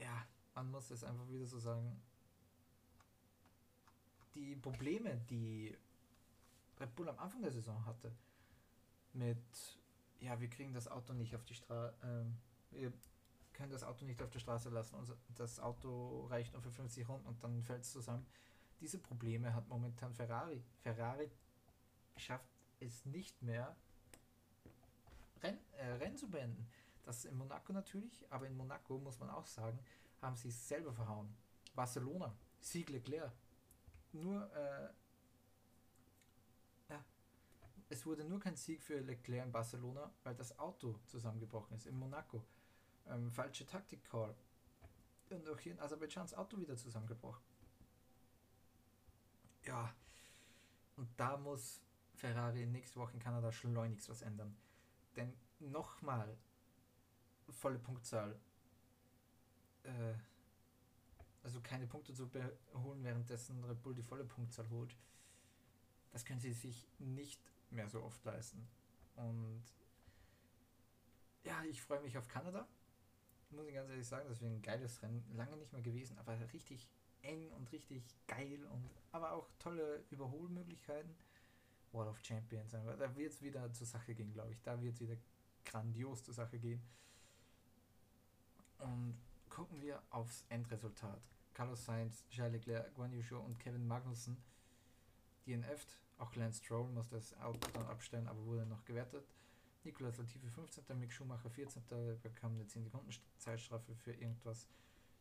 ja, 0.01 0.25
man 0.55 0.69
muss 0.71 0.89
es 0.91 1.03
einfach 1.03 1.29
wieder 1.29 1.45
so 1.45 1.59
sagen. 1.59 2.01
Die 4.33 4.55
Probleme, 4.55 5.17
die 5.29 5.77
Red 6.79 6.95
Bull 6.95 7.09
am 7.09 7.19
Anfang 7.19 7.41
der 7.41 7.51
Saison 7.51 7.85
hatte, 7.85 8.11
mit, 9.13 9.37
ja, 10.19 10.39
wir 10.39 10.49
kriegen 10.49 10.73
das 10.73 10.87
Auto 10.87 11.13
nicht 11.13 11.35
auf 11.35 11.43
die 11.43 11.53
Straße, 11.53 11.93
ähm, 12.03 12.37
wir 12.71 12.93
können 13.53 13.71
das 13.71 13.83
Auto 13.83 14.05
nicht 14.05 14.21
auf 14.21 14.29
der 14.29 14.39
Straße 14.39 14.69
lassen, 14.69 14.95
und 14.95 15.15
das 15.35 15.59
Auto 15.59 16.25
reicht 16.27 16.53
nur 16.53 16.61
für 16.61 16.71
50 16.71 17.07
Runden 17.07 17.27
und 17.27 17.43
dann 17.43 17.61
fällt 17.63 17.83
es 17.83 17.91
zusammen. 17.91 18.25
Diese 18.79 18.97
Probleme 18.97 19.53
hat 19.53 19.67
momentan 19.67 20.13
Ferrari. 20.13 20.63
Ferrari 20.81 21.29
schafft 22.15 22.49
es 22.79 23.05
nicht 23.05 23.41
mehr, 23.43 23.75
Renn, 25.43 25.59
äh, 25.73 25.85
Rennen 25.93 26.17
zu 26.17 26.29
beenden. 26.29 26.67
Das 27.03 27.17
ist 27.17 27.25
in 27.25 27.37
Monaco 27.37 27.73
natürlich, 27.73 28.25
aber 28.31 28.47
in 28.47 28.55
Monaco 28.55 28.97
muss 28.99 29.19
man 29.19 29.29
auch 29.29 29.47
sagen, 29.47 29.79
haben 30.21 30.35
sie 30.35 30.49
es 30.49 30.67
selber 30.67 30.93
verhauen. 30.93 31.35
Barcelona, 31.73 32.35
Sieg 32.59 32.89
Leclerc. 32.89 33.31
Nur, 34.13 34.51
äh, 34.53 34.89
ja, 36.89 37.03
es 37.89 38.05
wurde 38.05 38.23
nur 38.23 38.39
kein 38.39 38.55
Sieg 38.55 38.83
für 38.83 38.99
Leclerc 38.99 39.45
in 39.45 39.51
Barcelona, 39.51 40.11
weil 40.23 40.35
das 40.35 40.57
Auto 40.59 40.99
zusammengebrochen 41.07 41.75
ist 41.75 41.87
in 41.87 41.97
Monaco. 41.97 42.43
Ähm, 43.07 43.31
falsche 43.31 43.65
Taktik-Call. 43.65 44.35
Und 45.29 45.47
auch 45.47 45.59
hier 45.59 45.71
in 45.71 45.79
Aserbaidschan 45.79 46.23
das 46.23 46.33
Auto 46.33 46.59
wieder 46.59 46.75
zusammengebrochen. 46.75 47.41
Ja, 49.63 49.93
und 50.97 51.07
da 51.17 51.37
muss 51.37 51.81
Ferrari 52.15 52.65
nächste 52.65 52.99
Woche 52.99 53.13
in 53.13 53.19
Kanada 53.19 53.51
schleunigst 53.51 54.09
was 54.09 54.21
ändern. 54.21 54.55
Denn 55.15 55.33
nochmal 55.59 56.37
volle 57.51 57.79
Punktzahl 57.79 58.39
äh, 59.83 60.13
also 61.43 61.59
keine 61.61 61.87
Punkte 61.87 62.13
zu 62.13 62.29
holen, 62.75 63.03
währenddessen 63.03 63.63
Red 63.63 63.81
Bull 63.81 63.95
die 63.95 64.03
volle 64.03 64.25
Punktzahl 64.25 64.69
holt, 64.69 64.95
das 66.11 66.25
können 66.25 66.39
sie 66.39 66.53
sich 66.53 66.87
nicht 66.99 67.41
mehr 67.71 67.89
so 67.89 68.03
oft 68.03 68.23
leisten. 68.25 68.67
Und 69.15 69.63
ja, 71.43 71.63
ich 71.63 71.81
freue 71.81 72.01
mich 72.01 72.17
auf 72.17 72.27
Kanada. 72.27 72.67
Muss 73.49 73.67
ich 73.67 73.73
ganz 73.73 73.89
ehrlich 73.89 74.07
sagen, 74.07 74.29
das 74.29 74.41
wäre 74.41 74.53
ein 74.53 74.61
geiles 74.61 75.01
Rennen. 75.01 75.25
Lange 75.33 75.57
nicht 75.57 75.73
mehr 75.73 75.81
gewesen, 75.81 76.17
aber 76.19 76.37
richtig 76.53 76.87
eng 77.23 77.51
und 77.51 77.71
richtig 77.71 78.03
geil 78.27 78.65
und 78.65 78.89
aber 79.11 79.33
auch 79.33 79.49
tolle 79.59 80.03
Überholmöglichkeiten. 80.09 81.13
Wall 81.91 82.07
of 82.07 82.23
Champions, 82.23 82.71
da 82.71 83.15
wird 83.15 83.31
es 83.33 83.41
wieder 83.41 83.71
zur 83.73 83.85
Sache 83.85 84.15
gehen, 84.15 84.31
glaube 84.31 84.53
ich. 84.53 84.61
Da 84.61 84.81
wird 84.81 84.93
es 84.93 85.01
wieder 85.01 85.17
grandios 85.65 86.23
zur 86.23 86.33
Sache 86.33 86.57
gehen. 86.57 86.81
Und 88.81 89.17
gucken 89.49 89.81
wir 89.81 90.01
aufs 90.09 90.45
Endresultat. 90.49 91.21
Carlos 91.53 91.85
Sainz, 91.85 92.25
Charles 92.29 92.53
Leclerc, 92.53 92.93
Guan 92.95 93.11
Yu 93.11 93.21
Zhou 93.21 93.39
und 93.39 93.59
Kevin 93.59 93.87
Magnussen 93.87 94.37
DNF'd. 95.45 95.97
Auch 96.17 96.35
Lance 96.35 96.63
Stroll 96.63 96.87
musste 96.89 97.15
das 97.15 97.37
Auto 97.39 97.59
dann 97.73 97.85
abstellen, 97.87 98.27
aber 98.27 98.43
wurde 98.45 98.65
noch 98.65 98.85
gewertet. 98.85 99.25
Nicolas 99.83 100.17
Latifi 100.17 100.49
15. 100.49 100.99
Mick 100.99 101.11
Schumacher 101.11 101.49
14. 101.49 101.83
bekam 102.21 102.53
eine 102.53 102.67
10 102.67 102.83
Sekunden 102.83 103.09
Zeitstrafe 103.37 103.95
für 103.95 104.13
irgendwas. 104.13 104.67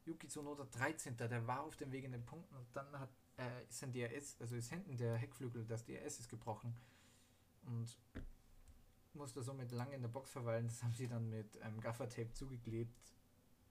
Yuki 0.04 0.28
Tsunoda 0.28 0.64
13. 0.64 1.16
Der 1.16 1.46
war 1.46 1.62
auf 1.62 1.76
dem 1.76 1.92
Weg 1.92 2.04
in 2.04 2.12
den 2.12 2.24
Punkten 2.24 2.54
und 2.54 2.66
dann 2.74 2.98
hat, 2.98 3.10
äh, 3.38 3.64
ist 3.68 3.82
ein 3.82 3.92
DRS, 3.92 4.36
also 4.40 4.56
ist 4.56 4.70
hinten 4.70 4.96
der 4.96 5.16
Heckflügel, 5.16 5.64
das 5.66 5.84
DRS 5.84 6.20
ist 6.20 6.28
gebrochen 6.28 6.74
und 7.66 7.98
musste 9.14 9.42
somit 9.42 9.72
lange 9.72 9.94
in 9.94 10.02
der 10.02 10.08
Box 10.08 10.30
verweilen. 10.30 10.66
Das 10.66 10.82
haben 10.82 10.94
sie 10.94 11.08
dann 11.08 11.28
mit 11.30 11.58
ähm, 11.62 11.80
Gaffertape 11.80 12.32
zugeklebt 12.32 13.14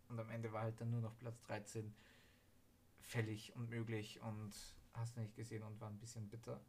und 0.10 0.20
am 0.20 0.30
Ende 0.30 0.52
war 0.52 0.64
halt 0.64 0.80
dann 0.82 0.92
nur 0.92 1.02
noch 1.02 1.18
Platz 1.18 1.40
13 1.44 1.94
fällig 3.02 3.56
und 3.56 3.70
möglich 3.70 4.20
und 4.22 4.54
hast 4.94 5.16
du 5.16 5.22
nicht 5.22 5.36
gesehen 5.36 5.64
und 5.64 5.80
war 5.80 5.90
ein 5.90 6.00
bisschen 6.00 6.28
bitter. 6.30 6.60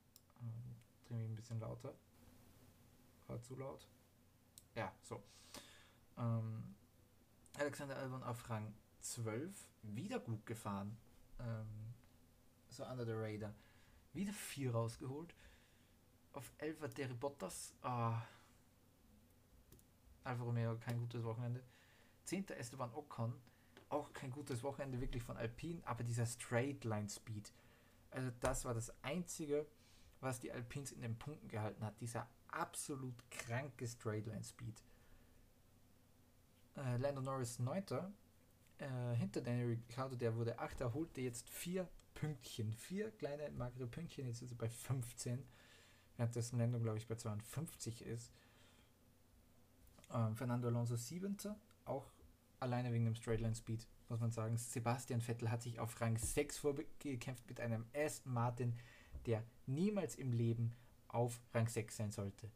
Ähm, 0.40 0.76
dreh 1.06 1.16
mich 1.16 1.28
ein 1.28 1.34
bisschen 1.34 1.60
lauter. 1.60 1.94
War 3.26 3.42
zu 3.42 3.56
laut. 3.56 3.86
Ja, 4.74 4.92
so. 5.02 5.22
Ähm, 6.16 6.74
Alexander 7.58 7.96
Albon 7.96 8.22
auf 8.22 8.48
Rang 8.48 8.74
12, 9.00 9.50
wieder 9.82 10.20
gut 10.20 10.44
gefahren. 10.46 10.96
Ähm, 11.38 11.94
so 12.68 12.84
under 12.84 13.04
the 13.04 13.12
radar. 13.14 13.54
Wieder 14.12 14.32
4 14.32 14.72
rausgeholt. 14.72 15.34
Auf 16.32 16.52
11 16.58 16.80
war 16.80 16.88
Derry 16.88 17.14
Bottas. 17.14 17.74
Ah. 17.82 18.22
Alfa 20.24 20.42
Romeo, 20.42 20.76
kein 20.78 20.98
gutes 20.98 21.24
Wochenende. 21.24 21.62
10. 22.30 22.48
Esteban 22.50 22.92
Ocon, 22.94 23.34
auch 23.88 24.12
kein 24.12 24.30
gutes 24.30 24.62
Wochenende 24.62 25.00
wirklich 25.00 25.22
von 25.22 25.36
Alpine, 25.36 25.80
aber 25.84 26.04
dieser 26.04 26.26
Straight 26.26 26.84
Line 26.84 27.08
Speed, 27.08 27.52
also 28.12 28.30
das 28.38 28.64
war 28.64 28.72
das 28.72 28.92
Einzige, 29.02 29.66
was 30.20 30.38
die 30.38 30.52
Alpins 30.52 30.92
in 30.92 31.02
den 31.02 31.18
Punkten 31.18 31.48
gehalten 31.48 31.84
hat. 31.84 32.00
Dieser 32.00 32.28
absolut 32.48 33.14
kranke 33.30 33.86
Straightline 33.86 34.44
Speed. 34.44 34.82
Äh, 36.76 36.98
Lando 36.98 37.20
Norris 37.20 37.58
9. 37.58 37.84
Äh, 38.78 39.14
hinter 39.16 39.40
Daniel 39.40 39.68
Ricciardo, 39.68 40.14
der 40.16 40.36
wurde 40.36 40.58
8. 40.58 40.82
holte 40.92 41.20
jetzt 41.20 41.48
vier 41.48 41.88
Pünktchen. 42.14 42.72
Vier 42.72 43.10
kleine 43.12 43.50
magere 43.52 43.86
Pünktchen. 43.86 44.26
Jetzt 44.26 44.42
ist 44.42 44.52
er 44.52 44.58
bei 44.58 44.68
15. 44.68 45.44
Währenddessen 46.16 46.58
Lando, 46.58 46.78
glaube 46.80 46.98
ich, 46.98 47.06
bei 47.08 47.14
52 47.14 48.02
ist. 48.04 48.32
Ähm, 50.12 50.36
Fernando 50.36 50.68
Alonso 50.68 50.96
7. 50.96 51.36
Auch 51.84 52.06
alleine 52.60 52.92
wegen 52.92 53.04
dem 53.04 53.14
Straightline 53.14 53.54
Speed, 53.54 53.86
muss 54.08 54.20
man 54.20 54.30
sagen. 54.30 54.56
Sebastian 54.56 55.20
Vettel 55.20 55.50
hat 55.50 55.62
sich 55.62 55.80
auf 55.80 56.00
Rang 56.00 56.16
6 56.16 56.58
vorgekämpft 56.58 57.48
mit 57.48 57.60
einem 57.60 57.86
Aston 57.94 58.32
Martin, 58.32 58.76
der 59.26 59.44
niemals 59.66 60.16
im 60.16 60.32
Leben 60.32 60.74
auf 61.08 61.40
Rang 61.52 61.68
6 61.68 61.96
sein 61.96 62.12
sollte. 62.12 62.50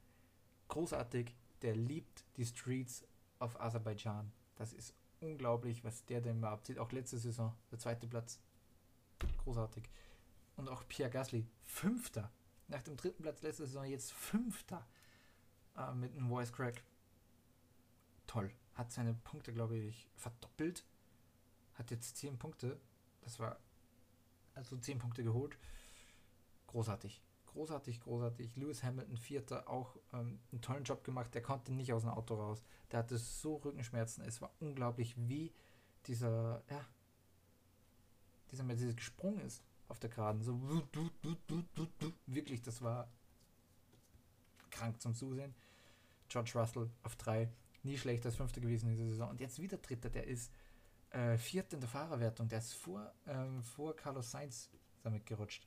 Großartig, 0.69 1.35
der 1.63 1.75
liebt 1.75 2.25
die 2.37 2.47
Streets 2.47 3.07
auf 3.39 3.61
Aserbaidschan. 3.61 4.33
Das 4.57 4.73
ist 4.73 4.95
unglaublich, 5.21 5.85
was 5.85 6.05
der 6.05 6.21
denn 6.21 6.39
überhaupt 6.39 6.67
sieht. 6.67 6.79
Auch 6.79 6.93
letzte 6.93 7.19
Saison, 7.19 7.55
der 7.71 7.79
zweite 7.79 8.07
Platz. 8.07 8.41
Großartig. 9.39 9.89
Und 10.57 10.69
auch 10.69 10.87
Pierre 10.87 11.11
Gasly, 11.11 11.47
Fünfter. 11.63 12.31
Nach 12.69 12.83
dem 12.83 12.97
dritten 12.97 13.23
Platz 13.23 13.43
letzte 13.43 13.67
Saison 13.67 13.85
jetzt 13.85 14.13
Fünfter. 14.13 14.87
Äh, 15.77 15.95
mit 15.95 16.13
einem 16.13 16.29
Voice 16.29 16.53
Crack. 16.53 16.85
Toll. 18.27 18.51
Hat 18.75 18.93
seine 18.93 19.15
Punkte, 19.15 19.53
glaube 19.53 19.77
ich, 19.77 20.09
verdoppelt. 20.17 20.85
Hat 21.75 21.91
jetzt 21.91 22.17
10 22.17 22.39
Punkte. 22.39 22.79
Das 23.23 23.39
war 23.39 23.59
also 24.55 24.77
10 24.77 24.99
Punkte 24.99 25.25
geholt. 25.25 25.57
Großartig 26.67 27.23
großartig, 27.55 28.01
großartig. 28.01 28.57
Lewis 28.57 28.83
Hamilton, 28.83 29.17
Vierter, 29.17 29.69
auch 29.69 29.97
ähm, 30.13 30.41
einen 30.53 30.61
tollen 30.61 30.85
Job 30.85 31.03
gemacht. 31.05 31.35
Der 31.35 31.43
konnte 31.43 31.73
nicht 31.73 31.93
aus 31.93 32.03
dem 32.03 32.11
Auto 32.11 32.35
raus. 32.35 32.63
Der 32.91 32.99
hatte 32.99 33.17
so 33.17 33.57
Rückenschmerzen. 33.57 34.25
Es 34.25 34.41
war 34.41 34.51
unglaublich, 34.61 35.15
wie 35.17 35.53
dieser, 36.07 36.63
ja, 36.69 36.85
dieser 38.53 38.65
Mercedes 38.65 38.97
gesprungen 38.97 39.41
ist 39.41 39.63
auf 39.89 39.99
der 39.99 40.11
Geraden. 40.11 40.43
So, 40.43 40.61
wirklich, 42.27 42.61
das 42.63 42.83
war 42.83 43.09
krank 44.71 45.01
zum 45.01 45.15
Zusehen. 45.15 45.55
George 46.29 46.53
Russell 46.55 46.91
auf 47.05 47.17
drei, 47.17 47.49
nie 47.85 47.99
schlechter 47.99 48.27
als 48.27 48.37
Fünfter 48.37 48.61
gewesen 48.61 48.91
in 48.91 48.97
dieser 48.97 49.11
Saison. 49.11 49.31
Und 49.31 49.41
jetzt 49.41 49.61
wieder 49.61 49.77
Dritter, 49.79 50.11
der 50.11 50.27
ist 50.27 50.53
äh, 51.11 51.37
Vierter 51.39 51.75
in 51.75 51.81
der 51.81 51.89
Fahrerwertung. 51.89 52.49
Der 52.49 52.59
ist 52.59 52.75
vor, 52.75 53.13
ähm, 53.27 53.63
vor 53.63 53.95
Carlos 53.97 54.31
Sainz 54.31 54.71
damit 55.03 55.27
gerutscht. 55.27 55.67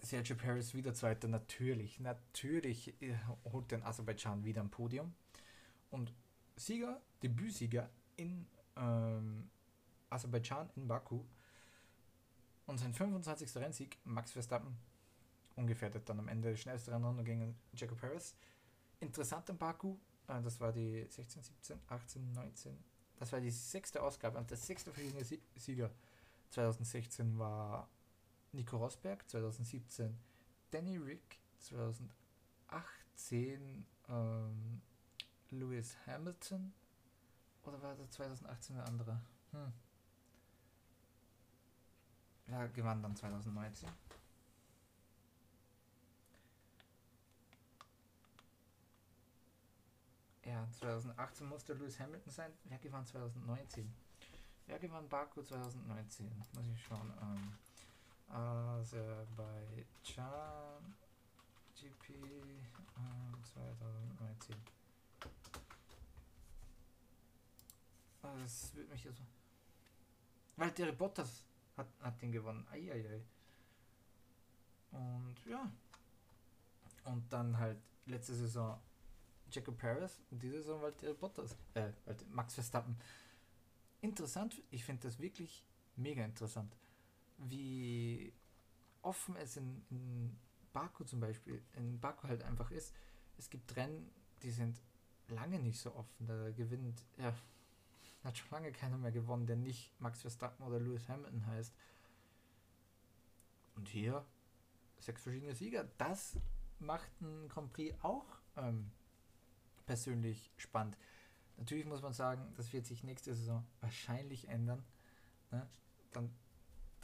Sergio 0.00 0.36
Paris 0.36 0.74
wieder 0.74 0.92
Zweiter, 0.92 1.28
natürlich, 1.28 1.98
natürlich 1.98 3.00
äh, 3.00 3.14
holt 3.52 3.70
den 3.70 3.82
Aserbaidschan 3.82 4.44
wieder 4.44 4.62
ein 4.62 4.70
Podium. 4.70 5.14
Und 5.90 6.12
Sieger, 6.56 7.00
Debütsieger 7.22 7.88
in 8.16 8.46
ähm, 8.76 9.48
Aserbaidschan, 10.10 10.68
in 10.76 10.86
Baku. 10.86 11.24
Und 12.66 12.78
sein 12.78 12.92
25. 12.92 13.56
Rennsieg, 13.56 13.98
Max 14.04 14.32
Verstappen, 14.32 14.76
ungefährdet 15.56 16.08
dann 16.08 16.18
am 16.18 16.28
Ende 16.28 16.56
schnellste 16.56 16.92
Rennrunde 16.92 17.24
gegen 17.24 17.56
Jacob 17.74 18.00
Paris. 18.00 18.34
Interessant 19.00 19.48
in 19.50 19.58
Baku, 19.58 19.96
das 20.26 20.60
war 20.60 20.72
die 20.72 21.06
16, 21.08 21.42
17, 21.42 21.80
18, 21.88 22.32
19, 22.32 22.76
das 23.18 23.32
war 23.32 23.40
die 23.40 23.50
sechste 23.50 24.02
Ausgabe 24.02 24.38
und 24.38 24.50
der 24.50 24.56
sechste 24.56 24.92
verschiedene 24.92 25.24
Sieger 25.56 25.90
2016 26.50 27.38
war 27.38 27.88
Nico 28.52 28.76
Rosberg 28.76 29.28
2017, 29.28 30.16
Danny 30.70 30.96
Rick 30.96 31.38
2018, 31.58 33.86
ähm, 34.08 34.80
Lewis 35.50 35.96
Hamilton 36.06 36.72
oder 37.64 37.82
war 37.82 37.94
das 37.94 38.10
2018 38.10 38.76
der 38.76 38.86
andere? 38.86 39.20
Hm. 39.52 39.72
Wer 42.46 42.68
gewann 42.68 43.02
dann 43.02 43.16
2019? 43.16 43.88
Ja, 50.44 50.68
2018 50.72 51.48
musste 51.48 51.72
Lewis 51.72 51.98
Hamilton 51.98 52.30
sein. 52.30 52.52
Wer 52.64 52.76
gewann 52.78 53.06
2019? 53.06 53.90
Wer 54.66 54.78
gewann 54.78 55.08
Baku 55.08 55.40
2019? 55.42 56.30
Muss 56.54 56.66
ich 56.66 56.84
schauen. 56.84 57.10
Ähm, 57.22 57.54
Aserbaidschan 58.28 60.94
GP 61.74 62.10
äh, 62.10 63.42
2019. 63.42 64.56
Ah, 68.22 68.36
das 68.42 68.74
wird 68.74 68.90
mich 68.90 69.04
jetzt. 69.04 69.22
Valtteri 70.56 70.92
Bottas 70.92 71.44
hat, 71.76 71.88
hat 72.00 72.20
den 72.20 72.32
gewonnen. 72.32 72.66
Eieiei. 72.70 73.22
Und 74.92 75.36
ja. 75.46 75.70
Und 77.04 77.32
dann 77.32 77.58
halt 77.58 77.78
letzte 78.06 78.34
Saison 78.34 78.78
Jacob 79.54 79.78
Paris 79.78 80.20
und 80.30 80.42
diese 80.42 80.56
Saison 80.62 80.82
Valtteri 80.82 81.14
Bottas. 81.14 81.56
Äh, 81.74 81.92
Max 82.30 82.54
Verstappen. 82.54 82.96
Interessant, 84.00 84.62
ich 84.70 84.84
finde 84.84 85.08
das 85.08 85.18
wirklich 85.18 85.64
mega 85.96 86.24
interessant 86.24 86.76
wie 87.38 88.32
offen 89.02 89.36
es 89.36 89.56
in, 89.56 89.84
in 89.90 90.36
Baku 90.72 91.04
zum 91.04 91.20
Beispiel, 91.20 91.62
in 91.74 92.00
Baku 92.00 92.28
halt 92.28 92.42
einfach 92.42 92.70
ist. 92.70 92.94
Es 93.38 93.50
gibt 93.50 93.74
Rennen, 93.76 94.10
die 94.42 94.50
sind 94.50 94.80
lange 95.28 95.58
nicht 95.58 95.78
so 95.78 95.94
offen. 95.94 96.26
Da 96.26 96.50
gewinnt, 96.50 97.04
ja, 97.18 97.34
hat 98.24 98.38
schon 98.38 98.50
lange 98.50 98.72
keiner 98.72 98.96
mehr 98.96 99.12
gewonnen, 99.12 99.46
der 99.46 99.56
nicht 99.56 99.92
Max 100.00 100.20
Verstappen 100.22 100.64
oder 100.66 100.80
Lewis 100.80 101.08
Hamilton 101.08 101.46
heißt. 101.46 101.74
Und 103.76 103.88
hier 103.88 104.24
sechs 104.98 105.22
verschiedene 105.22 105.54
Sieger. 105.54 105.88
Das 105.98 106.38
macht 106.78 107.10
ein 107.20 107.48
Grand 107.48 107.72
Prix 107.72 107.94
auch 108.02 108.38
ähm, 108.56 108.90
persönlich 109.86 110.52
spannend. 110.56 110.96
Natürlich 111.56 111.86
muss 111.86 112.02
man 112.02 112.12
sagen, 112.12 112.52
das 112.56 112.72
wird 112.72 112.86
sich 112.86 113.04
nächste 113.04 113.34
Saison 113.34 113.64
wahrscheinlich 113.80 114.48
ändern. 114.48 114.84
Ne? 115.50 115.68
Dann 116.12 116.30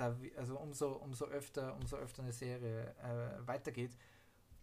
da, 0.01 0.17
also 0.37 0.59
umso, 0.59 0.93
umso 0.93 1.27
öfter, 1.27 1.77
umso 1.77 1.97
öfter 1.97 2.23
eine 2.23 2.33
Serie 2.33 2.95
äh, 2.97 3.47
weitergeht, 3.47 3.97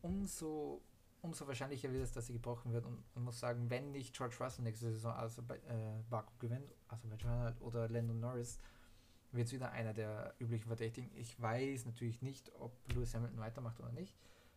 umso, 0.01 0.81
umso 1.21 1.47
wahrscheinlicher 1.47 1.91
wird 1.91 2.03
es, 2.03 2.11
dass 2.11 2.25
sie 2.25 2.33
gebrochen 2.33 2.73
wird. 2.73 2.85
Und 2.85 3.03
man 3.13 3.25
muss 3.25 3.39
sagen, 3.39 3.69
wenn 3.69 3.91
nicht 3.91 4.15
George 4.15 4.35
Russell 4.39 4.63
nächste 4.63 4.91
Saison 4.91 5.13
also 5.13 5.43
bei, 5.43 5.57
äh, 5.57 6.01
Baku 6.09 6.33
gewinnt, 6.39 6.73
also 6.87 7.07
bei 7.07 7.17
halt, 7.29 7.61
oder 7.61 7.87
Landon 7.87 8.19
Norris, 8.19 8.59
wird 9.31 9.47
es 9.47 9.53
wieder 9.53 9.71
einer 9.71 9.93
der 9.93 10.33
üblichen 10.39 10.67
Verdächtigen. 10.67 11.11
Ich 11.15 11.39
weiß 11.39 11.85
natürlich 11.85 12.21
nicht, 12.21 12.51
ob 12.55 12.73
Lewis 12.91 13.13
Hamilton 13.13 13.39
weitermacht 13.39 13.79
oder 13.79 13.91
nicht. 13.91 14.15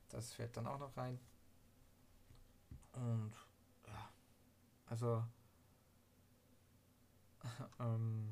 Das 0.09 0.33
fällt 0.33 0.57
dann 0.57 0.67
auch 0.67 0.79
noch 0.79 0.97
rein. 0.97 1.21
Und 2.93 3.33
also 4.91 5.25
ähm, 7.79 8.29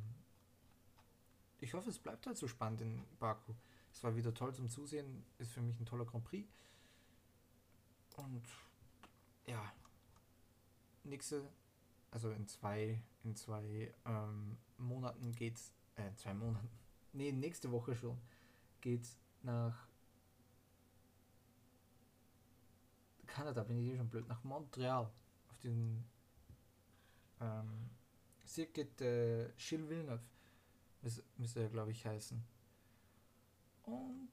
ich 1.60 1.72
hoffe, 1.72 1.88
es 1.88 1.98
bleibt 1.98 2.26
halt 2.26 2.36
so 2.36 2.46
spannend 2.46 2.82
in 2.82 3.04
Baku. 3.18 3.54
Es 3.90 4.02
war 4.04 4.14
wieder 4.14 4.34
toll 4.34 4.54
zum 4.54 4.68
Zusehen, 4.68 5.24
ist 5.38 5.52
für 5.52 5.62
mich 5.62 5.80
ein 5.80 5.86
toller 5.86 6.04
Grand 6.04 6.24
Prix. 6.24 6.48
Und 8.16 8.42
ja, 9.46 9.72
nächste, 11.04 11.48
also 12.10 12.30
in 12.32 12.46
zwei, 12.48 13.00
in 13.24 13.34
zwei 13.36 13.94
ähm, 14.04 14.58
Monaten 14.76 15.32
geht's, 15.34 15.72
äh, 15.96 16.12
zwei 16.16 16.34
Monaten, 16.34 16.68
nee, 17.12 17.32
nächste 17.32 17.70
Woche 17.70 17.94
schon, 17.94 18.18
geht's 18.80 19.16
nach 19.42 19.86
Kanada, 23.26 23.62
bin 23.62 23.78
ich 23.78 23.92
eh 23.92 23.96
schon 23.96 24.08
blöd, 24.08 24.26
nach 24.26 24.42
Montreal, 24.42 25.10
auf 25.48 25.58
den 25.60 26.04
ähm, 27.40 27.90
Circuit 28.46 29.00
äh, 29.00 29.50
Gilles 29.56 29.88
Villeneuve 29.88 30.22
müsste 31.36 31.60
er, 31.60 31.68
glaube 31.68 31.92
ich, 31.92 32.04
heißen. 32.04 32.42
Und 33.84 34.30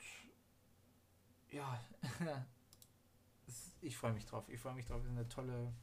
ja, 1.52 1.80
ich 3.82 3.98
freue 3.98 4.13
mich 4.13 4.26
drauf. 4.26 4.48
Ich 4.50 4.60
freue 4.60 4.74
mich 4.74 4.86
drauf. 4.86 5.02
Es 5.02 5.06
ist 5.06 5.12
eine 5.12 5.28
tolle, 5.30 5.74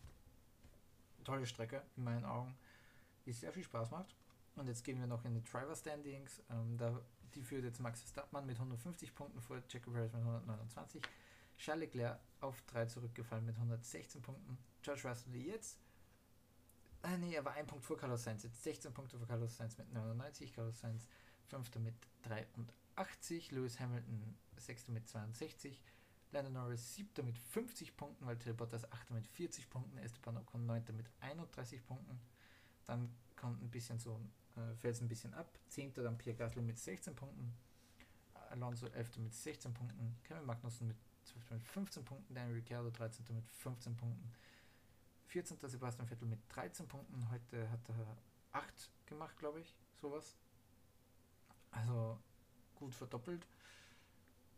tolle 1.24 1.46
Strecke 1.46 1.82
in 1.96 2.04
meinen 2.04 2.24
Augen, 2.24 2.54
die 3.24 3.32
sehr 3.32 3.52
viel 3.52 3.62
Spaß 3.62 3.90
macht. 3.90 4.14
Und 4.56 4.66
jetzt 4.66 4.84
gehen 4.84 4.98
wir 4.98 5.06
noch 5.06 5.24
in 5.24 5.34
die 5.34 5.44
Driver 5.44 5.74
Standings. 5.74 6.42
Ähm, 6.50 6.76
da, 6.76 7.00
die 7.34 7.42
führt 7.42 7.64
jetzt 7.64 7.80
Max 7.80 8.00
Verstappen 8.00 8.44
mit 8.44 8.56
150 8.56 9.14
Punkten 9.14 9.40
vor 9.40 9.62
Jaco 9.68 9.90
Perez 9.90 10.12
mit 10.12 10.20
129. 10.20 11.02
Charles 11.56 11.80
Leclerc 11.80 12.18
auf 12.40 12.60
3 12.62 12.86
zurückgefallen 12.86 13.46
mit 13.46 13.56
116 13.56 14.20
Punkten. 14.20 14.58
George 14.82 15.08
Russell 15.08 15.36
jetzt 15.36 15.78
Ah, 17.02 17.16
nee, 17.16 17.34
er 17.34 17.44
war 17.44 17.54
Punkt 17.64 17.84
vor 17.84 17.96
Carlos 17.96 18.22
Sainz. 18.22 18.44
Jetzt 18.44 18.62
16 18.62 18.94
Punkte 18.94 19.18
vor 19.18 19.26
Carlos 19.26 19.56
Sainz 19.56 19.76
mit 19.76 19.92
99. 19.92 20.52
Carlos 20.54 20.78
Sainz 20.78 21.08
5. 21.48 21.74
mit 21.80 21.94
80, 22.94 23.50
Lewis 23.50 23.80
Hamilton 23.80 24.36
6. 24.56 24.88
mit 24.88 25.08
62, 25.08 25.82
Lando 26.30 26.50
Norris 26.50 26.94
7. 26.94 27.24
mit 27.24 27.36
50 27.38 27.96
Punkten, 27.96 28.26
Valtteri 28.26 28.52
Bottas 28.52 28.90
8. 28.92 29.10
mit 29.10 29.26
40 29.26 29.68
Punkten, 29.68 29.98
Esteban 29.98 30.36
Ocon 30.36 30.64
9. 30.66 30.84
mit 30.96 31.06
31 31.20 31.84
Punkten. 31.84 32.20
Dann 32.86 33.12
kommt 33.36 33.60
ein 33.62 33.70
bisschen 33.70 33.98
so, 33.98 34.20
äh, 34.56 34.74
fällt 34.76 34.94
es 34.94 35.00
ein 35.00 35.08
bisschen 35.08 35.34
ab. 35.34 35.58
10. 35.70 35.94
dann 35.94 36.16
Pierre 36.16 36.36
Gasly 36.36 36.62
mit 36.62 36.78
16 36.78 37.16
Punkten, 37.16 37.52
Alonso 38.50 38.86
11. 38.86 39.18
mit 39.18 39.34
16 39.34 39.74
Punkten, 39.74 40.16
Kevin 40.22 40.46
Magnussen 40.46 40.86
mit 40.86 40.96
12. 41.24 41.50
mit 41.50 41.62
15 41.64 42.04
Punkten, 42.04 42.34
Daniel 42.34 42.54
Ricciardo 42.56 42.90
13. 42.90 43.34
mit 43.34 43.48
15 43.50 43.96
Punkten, 43.96 44.32
14. 45.32 45.56
Sebastian 45.66 46.06
Vettel 46.06 46.28
mit 46.28 46.40
13 46.50 46.86
Punkten, 46.86 47.30
heute 47.30 47.70
hat 47.70 47.88
er 47.88 48.16
8 48.52 48.90
gemacht, 49.06 49.38
glaube 49.38 49.60
ich, 49.60 49.74
sowas. 49.98 50.36
Also 51.70 52.18
gut 52.74 52.94
verdoppelt. 52.94 53.46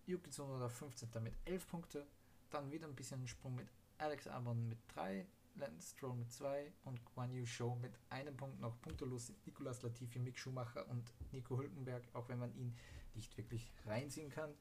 Yuki 0.06 0.30
Tsunoda 0.30 0.68
15. 0.68 1.08
mit 1.22 1.34
11 1.44 1.68
Punkte. 1.68 2.06
Dann 2.50 2.72
wieder 2.72 2.88
ein 2.88 2.94
bisschen 2.96 3.24
Sprung 3.28 3.54
mit 3.54 3.68
Alex 3.98 4.26
Albon 4.26 4.68
mit 4.68 4.78
3, 4.96 5.24
Lance 5.54 5.94
Stroll 5.94 6.16
mit 6.16 6.32
2 6.32 6.72
und 6.87 7.00
Guan 7.04 7.32
Yu 7.32 7.46
Show 7.46 7.76
mit 7.76 7.92
einem 8.10 8.37
Punkt 8.37 8.60
noch 8.60 8.80
punktelos 8.82 9.28
sind 9.28 9.46
Nicolas 9.46 9.80
Latifi, 9.82 10.18
Mick 10.18 10.37
Schumacher 10.37 10.88
und 10.88 11.04
Nico 11.30 11.56
Hülkenberg, 11.56 12.02
auch 12.14 12.28
wenn 12.28 12.40
man 12.40 12.52
ihn 12.56 12.76
nicht 13.14 13.37
wirklich 13.37 13.72
reinziehen 13.87 14.28
kann. 14.28 14.52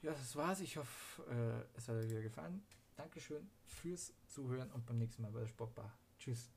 Ja, 0.00 0.12
das 0.12 0.34
war's. 0.36 0.60
Ich 0.60 0.78
hoffe, 0.78 1.22
äh, 1.30 1.76
es 1.76 1.86
hat 1.86 1.96
euch 1.96 2.08
wieder 2.08 2.22
gefallen. 2.22 2.62
Dankeschön 2.96 3.50
fürs 3.64 4.12
Zuhören 4.26 4.70
und 4.70 4.86
beim 4.86 4.98
nächsten 4.98 5.22
Mal 5.22 5.30
bei 5.32 5.40
der 5.40 5.46
Sportbar. 5.46 5.92
Tschüss. 6.18 6.50